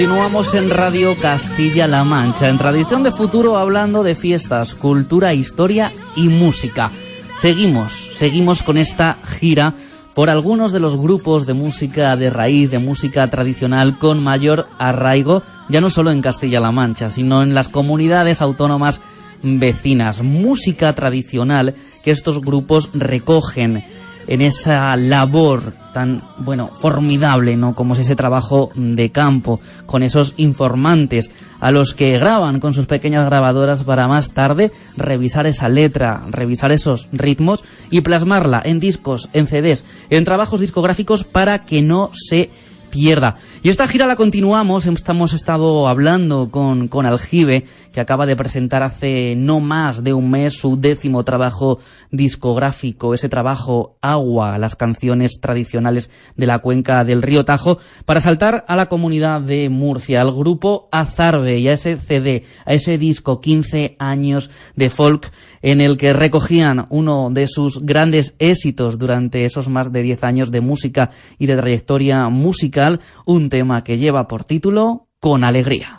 Continuamos 0.00 0.54
en 0.54 0.70
Radio 0.70 1.14
Castilla-La 1.14 2.04
Mancha, 2.04 2.48
en 2.48 2.56
Tradición 2.56 3.02
de 3.02 3.10
Futuro, 3.12 3.58
hablando 3.58 4.02
de 4.02 4.14
fiestas, 4.14 4.72
cultura, 4.72 5.34
historia 5.34 5.92
y 6.16 6.28
música. 6.28 6.90
Seguimos, 7.36 8.08
seguimos 8.14 8.62
con 8.62 8.78
esta 8.78 9.18
gira 9.26 9.74
por 10.14 10.30
algunos 10.30 10.72
de 10.72 10.80
los 10.80 10.96
grupos 10.96 11.44
de 11.44 11.52
música 11.52 12.16
de 12.16 12.30
raíz, 12.30 12.70
de 12.70 12.78
música 12.78 13.28
tradicional 13.28 13.98
con 13.98 14.22
mayor 14.22 14.66
arraigo, 14.78 15.42
ya 15.68 15.82
no 15.82 15.90
solo 15.90 16.10
en 16.12 16.22
Castilla-La 16.22 16.72
Mancha, 16.72 17.10
sino 17.10 17.42
en 17.42 17.52
las 17.52 17.68
comunidades 17.68 18.40
autónomas 18.40 19.02
vecinas. 19.42 20.22
Música 20.22 20.94
tradicional 20.94 21.74
que 22.02 22.10
estos 22.10 22.40
grupos 22.40 22.88
recogen 22.94 23.84
en 24.30 24.42
esa 24.42 24.96
labor 24.96 25.72
tan, 25.92 26.22
bueno, 26.38 26.68
formidable, 26.68 27.56
¿no? 27.56 27.74
Como 27.74 27.94
es 27.94 28.00
ese 28.00 28.14
trabajo 28.14 28.70
de 28.76 29.10
campo, 29.10 29.60
con 29.86 30.04
esos 30.04 30.34
informantes 30.36 31.32
a 31.58 31.72
los 31.72 31.94
que 31.94 32.16
graban 32.16 32.60
con 32.60 32.72
sus 32.72 32.86
pequeñas 32.86 33.26
grabadoras 33.26 33.82
para 33.82 34.06
más 34.06 34.32
tarde 34.32 34.70
revisar 34.96 35.46
esa 35.46 35.68
letra, 35.68 36.22
revisar 36.30 36.70
esos 36.70 37.08
ritmos 37.10 37.64
y 37.90 38.02
plasmarla 38.02 38.62
en 38.64 38.78
discos, 38.78 39.28
en 39.32 39.48
CDs, 39.48 39.84
en 40.10 40.24
trabajos 40.24 40.60
discográficos 40.60 41.24
para 41.24 41.64
que 41.64 41.82
no 41.82 42.10
se 42.14 42.50
pierda. 42.90 43.36
Y 43.62 43.68
esta 43.68 43.88
gira 43.88 44.06
la 44.06 44.16
continuamos, 44.16 44.86
hemos 44.86 45.32
estado 45.32 45.88
hablando 45.88 46.50
con, 46.50 46.86
con 46.88 47.04
Aljibe, 47.04 47.64
que 47.92 48.00
acaba 48.00 48.26
de 48.26 48.36
presentar 48.36 48.82
hace 48.82 49.34
no 49.36 49.60
más 49.60 50.04
de 50.04 50.12
un 50.12 50.30
mes 50.30 50.54
su 50.54 50.80
décimo 50.80 51.24
trabajo 51.24 51.78
discográfico, 52.10 53.14
ese 53.14 53.28
trabajo 53.28 53.96
Agua, 54.00 54.58
las 54.58 54.76
canciones 54.76 55.40
tradicionales 55.40 56.10
de 56.36 56.46
la 56.46 56.60
cuenca 56.60 57.04
del 57.04 57.22
río 57.22 57.44
Tajo, 57.44 57.78
para 58.04 58.20
saltar 58.20 58.64
a 58.68 58.76
la 58.76 58.86
comunidad 58.86 59.40
de 59.40 59.68
Murcia, 59.68 60.20
al 60.20 60.32
grupo 60.32 60.88
Azarbe 60.92 61.58
y 61.58 61.68
a 61.68 61.72
ese 61.72 61.96
CD, 61.96 62.44
a 62.64 62.74
ese 62.74 62.98
disco 62.98 63.40
15 63.40 63.96
años 63.98 64.50
de 64.76 64.90
folk 64.90 65.32
en 65.62 65.80
el 65.80 65.96
que 65.96 66.12
recogían 66.12 66.86
uno 66.90 67.30
de 67.30 67.46
sus 67.46 67.84
grandes 67.84 68.34
éxitos 68.38 68.98
durante 68.98 69.44
esos 69.44 69.68
más 69.68 69.92
de 69.92 70.02
10 70.02 70.24
años 70.24 70.50
de 70.50 70.60
música 70.60 71.10
y 71.38 71.46
de 71.46 71.56
trayectoria 71.56 72.28
musical, 72.28 73.00
un 73.24 73.48
tema 73.48 73.84
que 73.84 73.98
lleva 73.98 74.28
por 74.28 74.44
título 74.44 75.08
Con 75.18 75.44
Alegría. 75.44 75.96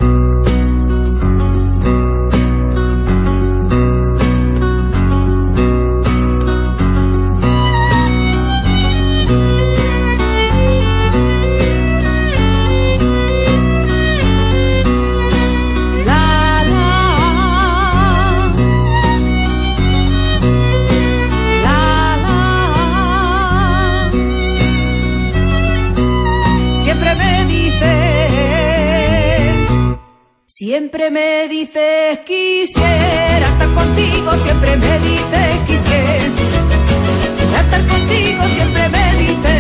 Siempre 30.61 31.09
me 31.09 31.47
dices 31.47 32.19
quisiera 32.19 33.47
estar 33.47 33.73
contigo, 33.73 34.31
siempre 34.43 34.77
me 34.77 34.99
dices 34.99 35.57
quisiera 35.65 36.25
estar 37.61 37.87
contigo, 37.87 38.43
siempre 38.53 38.89
me 38.89 39.15
dices 39.17 39.50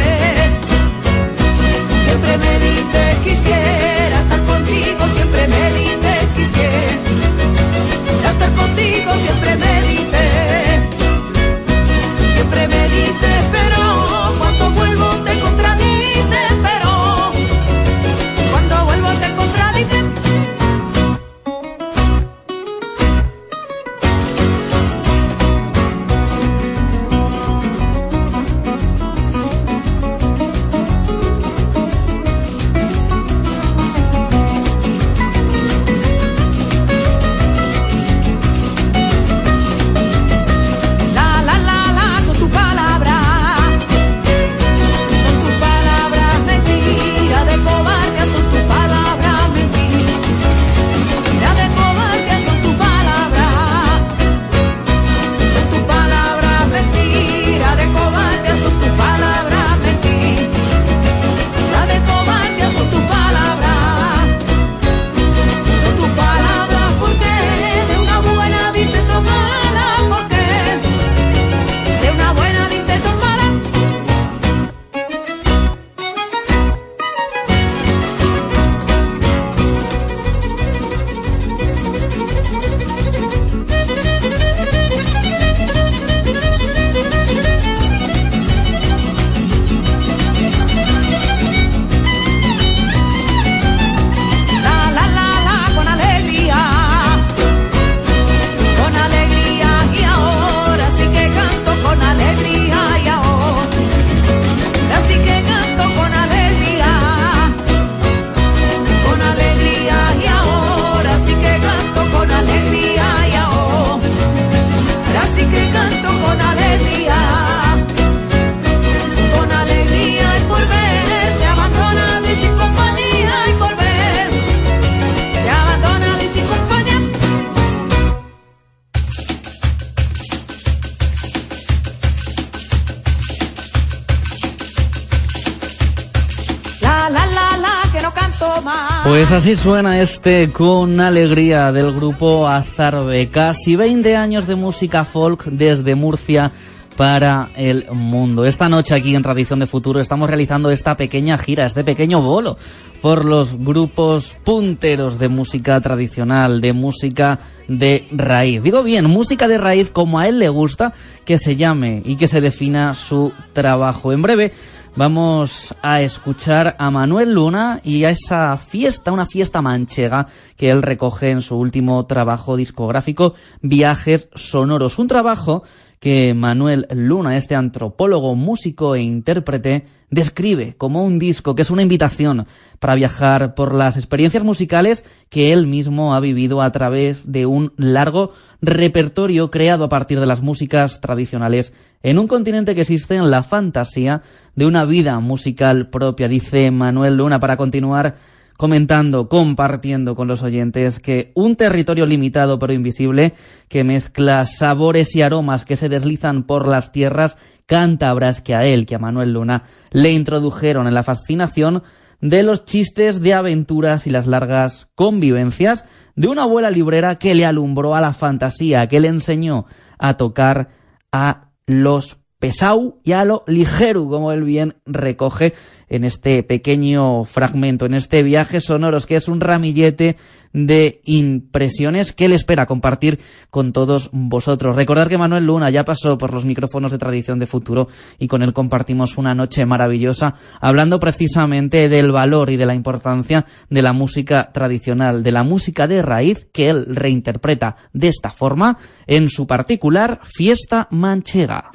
Pues 139.31 139.43
así 139.43 139.55
suena 139.55 140.01
este 140.01 140.51
con 140.51 140.99
alegría 140.99 141.71
del 141.71 141.93
grupo 141.93 142.49
Azarbe. 142.49 143.29
Casi 143.29 143.77
20 143.77 144.17
años 144.17 144.45
de 144.45 144.55
música 144.55 145.05
folk 145.05 145.45
desde 145.45 145.95
Murcia 145.95 146.51
para 146.97 147.47
el 147.55 147.89
mundo. 147.93 148.43
Esta 148.43 148.67
noche 148.67 148.93
aquí 148.93 149.15
en 149.15 149.21
Tradición 149.21 149.59
de 149.59 149.67
Futuro 149.67 150.01
estamos 150.01 150.29
realizando 150.29 150.69
esta 150.69 150.97
pequeña 150.97 151.37
gira, 151.37 151.65
este 151.65 151.85
pequeño 151.85 152.21
bolo 152.21 152.57
por 153.01 153.23
los 153.23 153.57
grupos 153.57 154.35
punteros 154.43 155.17
de 155.17 155.29
música 155.29 155.79
tradicional, 155.79 156.59
de 156.59 156.73
música 156.73 157.39
de 157.69 158.03
raíz. 158.11 158.61
Digo 158.61 158.83
bien, 158.83 159.05
música 159.05 159.47
de 159.47 159.57
raíz 159.57 159.91
como 159.91 160.19
a 160.19 160.27
él 160.27 160.39
le 160.39 160.49
gusta 160.49 160.93
que 161.23 161.37
se 161.37 161.55
llame 161.55 162.01
y 162.03 162.17
que 162.17 162.27
se 162.27 162.41
defina 162.41 162.93
su 162.95 163.31
trabajo. 163.53 164.11
En 164.11 164.21
breve 164.21 164.51
vamos 164.95 165.75
a 165.81 166.01
escuchar 166.01 166.75
a 166.77 166.91
Manuel 166.91 167.33
Luna 167.33 167.79
y 167.83 168.03
a 168.03 168.09
esa 168.09 168.57
fiesta, 168.57 169.11
una 169.11 169.25
fiesta 169.25 169.61
manchega 169.61 170.27
que 170.57 170.69
él 170.69 170.81
recoge 170.81 171.29
en 171.29 171.41
su 171.41 171.57
último 171.57 172.05
trabajo 172.05 172.55
discográfico, 172.55 173.33
Viajes 173.61 174.29
Sonoros. 174.35 174.99
Un 174.99 175.07
trabajo 175.07 175.63
que 176.01 176.33
Manuel 176.33 176.87
Luna, 176.89 177.37
este 177.37 177.53
antropólogo, 177.53 178.33
músico 178.33 178.95
e 178.95 179.01
intérprete, 179.01 179.85
describe 180.09 180.73
como 180.75 181.05
un 181.05 181.19
disco 181.19 181.53
que 181.53 181.61
es 181.61 181.69
una 181.69 181.83
invitación 181.83 182.47
para 182.79 182.95
viajar 182.95 183.53
por 183.53 183.75
las 183.75 183.97
experiencias 183.97 184.43
musicales 184.43 185.05
que 185.29 185.53
él 185.53 185.67
mismo 185.67 186.15
ha 186.15 186.19
vivido 186.19 186.63
a 186.63 186.71
través 186.71 187.31
de 187.31 187.45
un 187.45 187.71
largo 187.77 188.31
repertorio 188.63 189.51
creado 189.51 189.83
a 189.83 189.89
partir 189.89 190.19
de 190.19 190.25
las 190.25 190.41
músicas 190.41 191.01
tradicionales 191.01 191.71
en 192.01 192.17
un 192.17 192.27
continente 192.27 192.73
que 192.73 192.81
existe 192.81 193.15
en 193.15 193.29
la 193.29 193.43
fantasía 193.43 194.23
de 194.55 194.65
una 194.65 194.85
vida 194.85 195.19
musical 195.19 195.89
propia, 195.89 196.27
dice 196.27 196.71
Manuel 196.71 197.17
Luna, 197.17 197.39
para 197.39 197.57
continuar 197.57 198.15
comentando, 198.61 199.27
compartiendo 199.27 200.15
con 200.15 200.27
los 200.27 200.43
oyentes 200.43 200.99
que 200.99 201.31
un 201.33 201.55
territorio 201.55 202.05
limitado 202.05 202.59
pero 202.59 202.73
invisible 202.73 203.33
que 203.67 203.83
mezcla 203.83 204.45
sabores 204.45 205.15
y 205.15 205.23
aromas 205.23 205.65
que 205.65 205.75
se 205.75 205.89
deslizan 205.89 206.43
por 206.43 206.67
las 206.67 206.91
tierras 206.91 207.39
cántabras 207.65 208.39
que 208.39 208.53
a 208.53 208.63
él, 208.63 208.85
que 208.85 208.93
a 208.93 208.99
Manuel 208.99 209.33
Luna, 209.33 209.63
le 209.89 210.11
introdujeron 210.11 210.85
en 210.85 210.93
la 210.93 211.01
fascinación 211.01 211.81
de 212.19 212.43
los 212.43 212.63
chistes 212.65 213.19
de 213.19 213.33
aventuras 213.33 214.05
y 214.05 214.11
las 214.11 214.27
largas 214.27 214.89
convivencias 214.93 215.85
de 216.15 216.27
una 216.27 216.43
abuela 216.43 216.69
librera 216.69 217.15
que 217.15 217.33
le 217.33 217.47
alumbró 217.47 217.95
a 217.95 218.01
la 218.01 218.13
fantasía, 218.13 218.85
que 218.85 218.99
le 218.99 219.07
enseñó 219.07 219.65
a 219.97 220.17
tocar 220.17 220.69
a 221.11 221.47
los 221.65 222.17
pesau 222.37 222.99
y 223.03 223.13
a 223.13 223.23
lo 223.23 223.43
ligero, 223.47 224.07
como 224.07 224.31
él 224.31 224.43
bien 224.43 224.75
recoge 224.85 225.53
en 225.91 226.05
este 226.05 226.41
pequeño 226.41 227.25
fragmento, 227.25 227.85
en 227.85 227.93
este 227.93 228.23
viaje 228.23 228.61
sonoros, 228.61 229.05
que 229.05 229.17
es 229.17 229.27
un 229.27 229.41
ramillete 229.41 230.15
de 230.53 231.01
impresiones 231.03 232.13
que 232.13 232.25
él 232.25 232.31
espera 232.31 232.65
compartir 232.65 233.19
con 233.49 233.73
todos 233.73 234.09
vosotros. 234.13 234.77
Recordad 234.77 235.09
que 235.09 235.17
Manuel 235.17 235.45
Luna 235.45 235.69
ya 235.69 235.83
pasó 235.83 236.17
por 236.17 236.33
los 236.33 236.45
micrófonos 236.45 236.91
de 236.91 236.97
Tradición 236.97 237.39
de 237.39 237.45
Futuro 237.45 237.89
y 238.17 238.27
con 238.29 238.41
él 238.41 238.53
compartimos 238.53 239.17
una 239.17 239.35
noche 239.35 239.65
maravillosa 239.65 240.35
hablando 240.61 240.97
precisamente 240.97 241.89
del 241.89 242.13
valor 242.13 242.49
y 242.49 242.57
de 242.57 242.65
la 242.65 242.73
importancia 242.73 243.45
de 243.69 243.81
la 243.81 243.91
música 243.91 244.51
tradicional, 244.53 245.23
de 245.23 245.31
la 245.33 245.43
música 245.43 245.87
de 245.87 246.01
raíz 246.01 246.47
que 246.53 246.69
él 246.69 246.85
reinterpreta 246.87 247.75
de 247.91 248.07
esta 248.07 248.29
forma 248.29 248.77
en 249.07 249.29
su 249.29 249.45
particular 249.45 250.21
fiesta 250.23 250.87
manchega. 250.89 251.69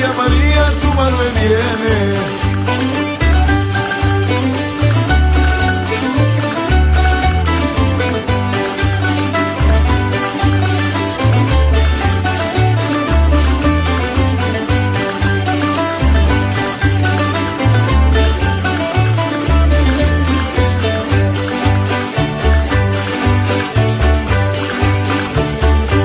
María, 0.00 0.12
María, 0.16 0.64
tu 0.80 0.94
madre 0.94 1.26
viene. 1.40 1.94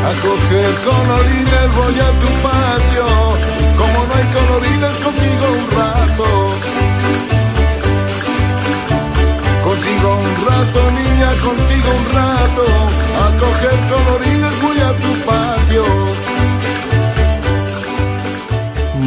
A 0.04 0.12
coger 0.22 0.74
colorines 0.84 1.76
voy 1.76 2.00
a 2.00 2.10
tu 2.20 2.45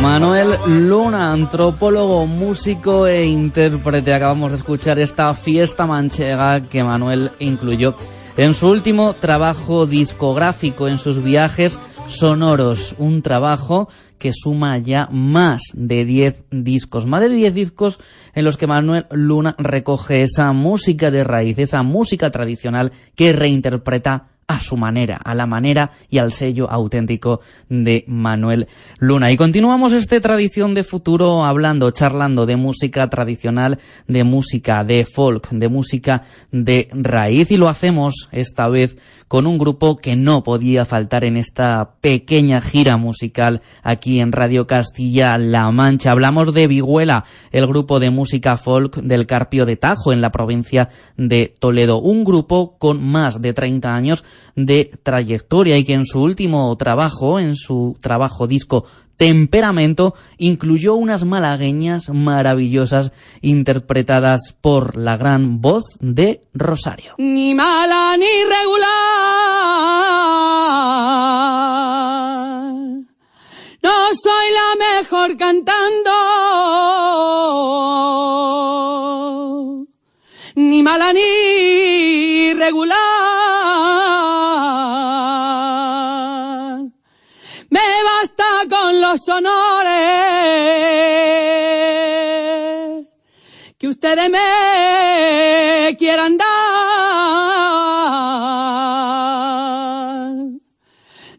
Manuel 0.02 0.58
Luna, 0.66 1.32
antropólogo, 1.32 2.26
músico 2.26 3.06
e 3.06 3.24
intérprete. 3.24 4.12
Acabamos 4.12 4.50
de 4.50 4.58
escuchar 4.58 4.98
esta 4.98 5.32
fiesta 5.34 5.86
manchega 5.86 6.60
que 6.60 6.84
Manuel 6.84 7.30
incluyó 7.38 7.94
en 8.36 8.54
su 8.54 8.68
último 8.68 9.14
trabajo 9.14 9.86
discográfico, 9.86 10.88
en 10.88 10.98
sus 10.98 11.22
viajes 11.22 11.78
sonoros. 12.08 12.94
Un 12.98 13.22
trabajo 13.22 13.88
que 14.18 14.32
suma 14.32 14.78
ya 14.78 15.08
más 15.12 15.62
de 15.74 16.04
10 16.04 16.44
discos, 16.50 17.06
más 17.06 17.20
de 17.20 17.28
10 17.28 17.54
discos 17.54 18.00
en 18.34 18.44
los 18.44 18.56
que 18.56 18.66
Manuel 18.66 19.06
Luna 19.10 19.54
recoge 19.58 20.22
esa 20.22 20.52
música 20.52 21.10
de 21.10 21.24
raíz, 21.24 21.58
esa 21.58 21.82
música 21.82 22.30
tradicional 22.30 22.92
que 23.14 23.32
reinterpreta 23.32 24.28
a 24.48 24.60
su 24.60 24.78
manera, 24.78 25.20
a 25.22 25.34
la 25.34 25.46
manera 25.46 25.90
y 26.08 26.18
al 26.18 26.32
sello 26.32 26.70
auténtico 26.70 27.40
de 27.68 28.04
Manuel 28.08 28.66
Luna. 28.98 29.30
Y 29.30 29.36
continuamos 29.36 29.92
este 29.92 30.22
tradición 30.22 30.72
de 30.72 30.84
futuro 30.84 31.44
hablando, 31.44 31.90
charlando 31.90 32.46
de 32.46 32.56
música 32.56 33.08
tradicional, 33.10 33.78
de 34.08 34.24
música 34.24 34.82
de 34.84 35.04
folk, 35.04 35.50
de 35.50 35.68
música 35.68 36.22
de 36.50 36.88
raíz 36.92 37.50
y 37.50 37.58
lo 37.58 37.68
hacemos 37.68 38.28
esta 38.32 38.68
vez 38.68 38.96
con 39.28 39.46
un 39.46 39.58
grupo 39.58 39.96
que 39.96 40.16
no 40.16 40.42
podía 40.42 40.84
faltar 40.84 41.24
en 41.24 41.36
esta 41.36 41.96
pequeña 42.00 42.60
gira 42.60 42.96
musical 42.96 43.62
aquí 43.82 44.20
en 44.20 44.32
Radio 44.32 44.66
Castilla-La 44.66 45.70
Mancha. 45.70 46.10
Hablamos 46.10 46.52
de 46.54 46.66
Viguela, 46.66 47.24
el 47.52 47.66
grupo 47.66 48.00
de 48.00 48.10
música 48.10 48.56
folk 48.56 48.96
del 48.96 49.26
Carpio 49.26 49.66
de 49.66 49.76
Tajo 49.76 50.12
en 50.12 50.20
la 50.20 50.32
provincia 50.32 50.88
de 51.16 51.54
Toledo. 51.58 52.00
Un 52.00 52.24
grupo 52.24 52.78
con 52.78 53.02
más 53.02 53.40
de 53.40 53.52
30 53.52 53.94
años 53.94 54.24
de 54.56 54.90
trayectoria 55.02 55.76
y 55.76 55.84
que 55.84 55.92
en 55.92 56.06
su 56.06 56.22
último 56.22 56.74
trabajo, 56.76 57.38
en 57.38 57.54
su 57.54 57.96
trabajo 58.00 58.46
disco 58.46 58.86
Temperamento, 59.18 60.14
incluyó 60.38 60.94
unas 60.94 61.24
malagueñas 61.24 62.08
maravillosas 62.08 63.12
interpretadas 63.40 64.56
por 64.60 64.96
la 64.96 65.16
gran 65.16 65.60
voz 65.60 65.82
de 65.98 66.40
Rosario. 66.54 67.14
Ni 67.18 67.52
mala 67.52 68.16
ni 68.16 68.44
regular. 68.44 69.07
Mejor 75.08 75.36
cantando. 75.38 76.12
Ni 80.54 80.82
mala 80.82 81.12
ni 81.14 82.52
regular. 82.52 82.98
Me 87.70 88.02
basta 88.10 88.44
con 88.68 89.00
los 89.00 89.26
honores 89.28 89.96
que 93.78 93.88
ustedes 93.88 94.28
me 94.28 95.96
quieran 95.98 96.36
dar. 96.36 96.48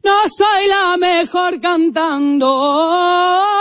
No 0.04 0.28
soy 0.36 0.68
la 0.68 0.98
mejor 0.98 1.62
cantando. 1.62 3.59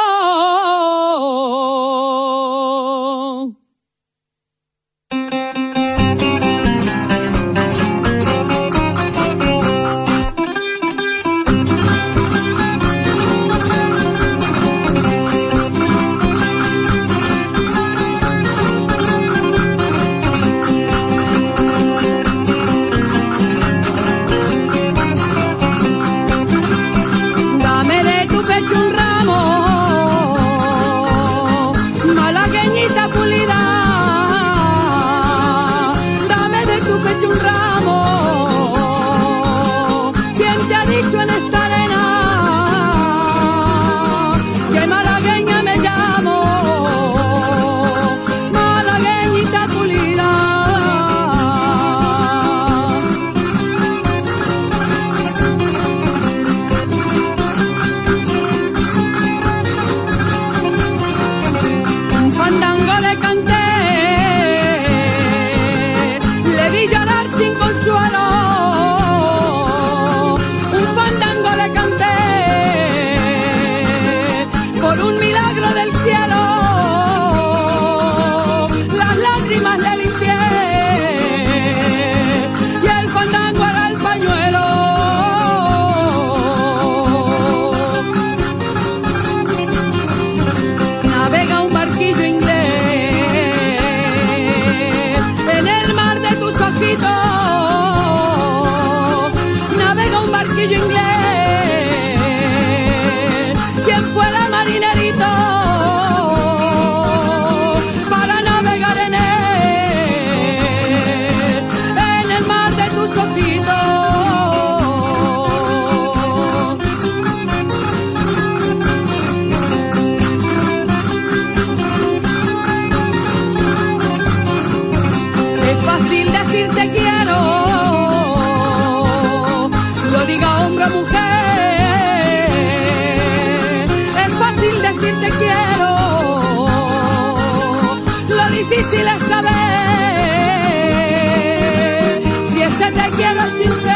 Te 142.91 143.11
quiero 143.16 143.88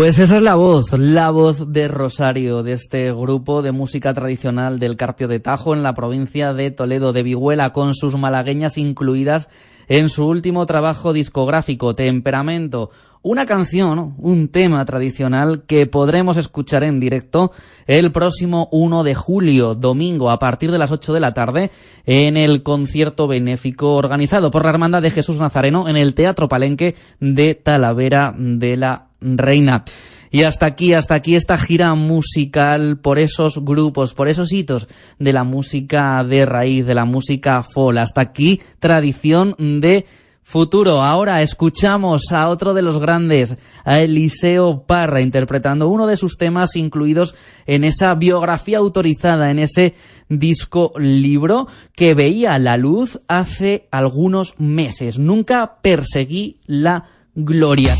Pues 0.00 0.18
esa 0.18 0.38
es 0.38 0.42
la 0.42 0.54
voz, 0.54 0.98
la 0.98 1.28
voz 1.28 1.74
de 1.74 1.86
Rosario, 1.86 2.62
de 2.62 2.72
este 2.72 3.12
grupo 3.12 3.60
de 3.60 3.70
música 3.70 4.14
tradicional 4.14 4.78
del 4.78 4.96
Carpio 4.96 5.28
de 5.28 5.40
Tajo 5.40 5.74
en 5.74 5.82
la 5.82 5.92
provincia 5.92 6.54
de 6.54 6.70
Toledo 6.70 7.12
de 7.12 7.22
Vihuela, 7.22 7.74
con 7.74 7.94
sus 7.94 8.16
malagueñas 8.16 8.78
incluidas 8.78 9.50
en 9.88 10.08
su 10.08 10.26
último 10.26 10.64
trabajo 10.64 11.12
discográfico, 11.12 11.92
Temperamento. 11.92 12.88
Una 13.20 13.44
canción, 13.44 14.14
un 14.16 14.48
tema 14.48 14.82
tradicional 14.86 15.64
que 15.66 15.84
podremos 15.84 16.38
escuchar 16.38 16.82
en 16.82 16.98
directo 16.98 17.52
el 17.86 18.10
próximo 18.10 18.70
1 18.72 19.04
de 19.04 19.14
julio, 19.14 19.74
domingo, 19.74 20.30
a 20.30 20.38
partir 20.38 20.70
de 20.70 20.78
las 20.78 20.92
8 20.92 21.12
de 21.12 21.20
la 21.20 21.34
tarde, 21.34 21.70
en 22.06 22.38
el 22.38 22.62
concierto 22.62 23.28
benéfico 23.28 23.96
organizado 23.96 24.50
por 24.50 24.64
la 24.64 24.70
Hermandad 24.70 25.02
de 25.02 25.10
Jesús 25.10 25.36
Nazareno 25.36 25.90
en 25.90 25.98
el 25.98 26.14
Teatro 26.14 26.48
Palenque 26.48 26.94
de 27.20 27.54
Talavera 27.54 28.34
de 28.38 28.78
la 28.78 29.09
Reina. 29.20 29.84
Y 30.30 30.44
hasta 30.44 30.66
aquí, 30.66 30.94
hasta 30.94 31.14
aquí 31.14 31.34
esta 31.34 31.58
gira 31.58 31.94
musical 31.94 32.98
por 32.98 33.18
esos 33.18 33.64
grupos, 33.64 34.14
por 34.14 34.28
esos 34.28 34.52
hitos 34.52 34.88
de 35.18 35.32
la 35.32 35.42
música 35.42 36.22
de 36.22 36.46
raíz, 36.46 36.86
de 36.86 36.94
la 36.94 37.04
música 37.04 37.62
folk. 37.64 37.98
Hasta 37.98 38.20
aquí 38.20 38.60
tradición 38.78 39.56
de 39.58 40.06
futuro. 40.50 41.02
Ahora 41.02 41.42
escuchamos 41.42 42.32
a 42.32 42.48
otro 42.48 42.74
de 42.74 42.82
los 42.82 42.98
grandes, 42.98 43.56
a 43.84 44.00
Eliseo 44.00 44.82
Parra, 44.82 45.20
interpretando 45.20 45.88
uno 45.88 46.08
de 46.08 46.16
sus 46.16 46.38
temas 46.38 46.74
incluidos 46.74 47.34
en 47.66 47.84
esa 47.84 48.14
biografía 48.16 48.78
autorizada, 48.78 49.50
en 49.50 49.60
ese 49.60 49.94
disco 50.28 50.92
libro 50.96 51.68
que 51.94 52.14
veía 52.14 52.58
la 52.58 52.76
luz 52.76 53.20
hace 53.28 53.88
algunos 53.90 54.58
meses. 54.58 55.18
Nunca 55.18 55.78
perseguí 55.82 56.58
la 56.66 57.04
gloria. 57.34 57.96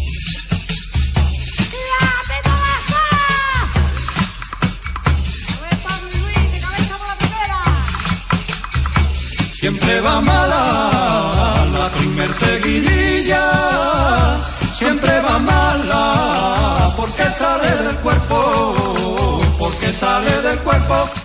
Siempre 9.70 10.00
va 10.00 10.20
mala 10.20 10.62
la 11.72 11.88
primer 11.96 12.32
seguidilla, 12.32 13.42
siempre 14.74 15.12
va 15.20 15.38
mala 15.38 16.92
porque 16.96 17.22
sale 17.30 17.70
del 17.84 17.96
cuerpo, 17.98 19.19
sale. 20.00 20.30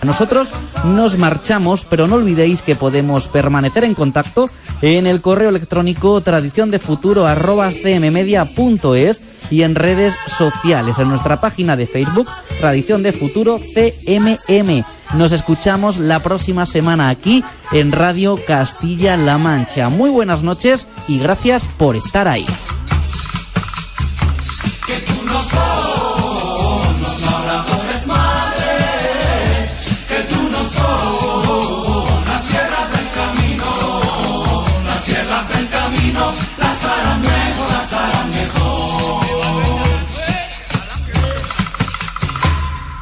Nosotros 0.03 0.49
nos 0.83 1.17
marchamos, 1.17 1.87
pero 1.89 2.05
no 2.07 2.15
olvidéis 2.15 2.61
que 2.61 2.75
podemos 2.75 3.27
permanecer 3.27 3.85
en 3.85 3.95
contacto 3.95 4.49
en 4.81 5.07
el 5.07 5.21
correo 5.21 5.47
electrónico 5.49 6.21
tradiciondefuturo@cmmedia.es 6.21 9.21
y 9.49 9.63
en 9.63 9.73
redes 9.75 10.13
sociales, 10.27 10.99
en 10.99 11.09
nuestra 11.09 11.41
página 11.41 11.75
de 11.75 11.87
Facebook, 11.87 12.27
Tradición 12.59 13.01
de 13.03 13.13
Futuro 13.13 13.59
CMM. 13.59 14.85
Nos 15.15 15.31
escuchamos 15.31 15.97
la 15.97 16.19
próxima 16.19 16.65
semana 16.65 17.09
aquí 17.09 17.43
en 17.71 17.91
Radio 17.91 18.39
Castilla-La 18.45 19.37
Mancha. 19.37 19.89
Muy 19.89 20.09
buenas 20.09 20.41
noches 20.43 20.87
y 21.07 21.19
gracias 21.19 21.69
por 21.77 21.95
estar 21.95 22.27
ahí. 22.27 22.45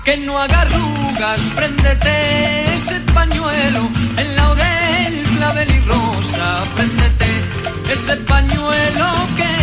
Que 0.03 0.17
no 0.17 0.37
haga 0.37 0.61
arrugas, 0.61 1.41
préndete 1.55 2.75
ese 2.75 2.99
pañuelo, 3.13 3.89
el 4.17 4.35
laurel, 4.35 5.23
clavel 5.37 5.69
y 5.69 5.79
rosa, 5.81 6.63
préndete 6.75 7.93
ese 7.93 8.17
pañuelo 8.17 9.05
que 9.37 9.62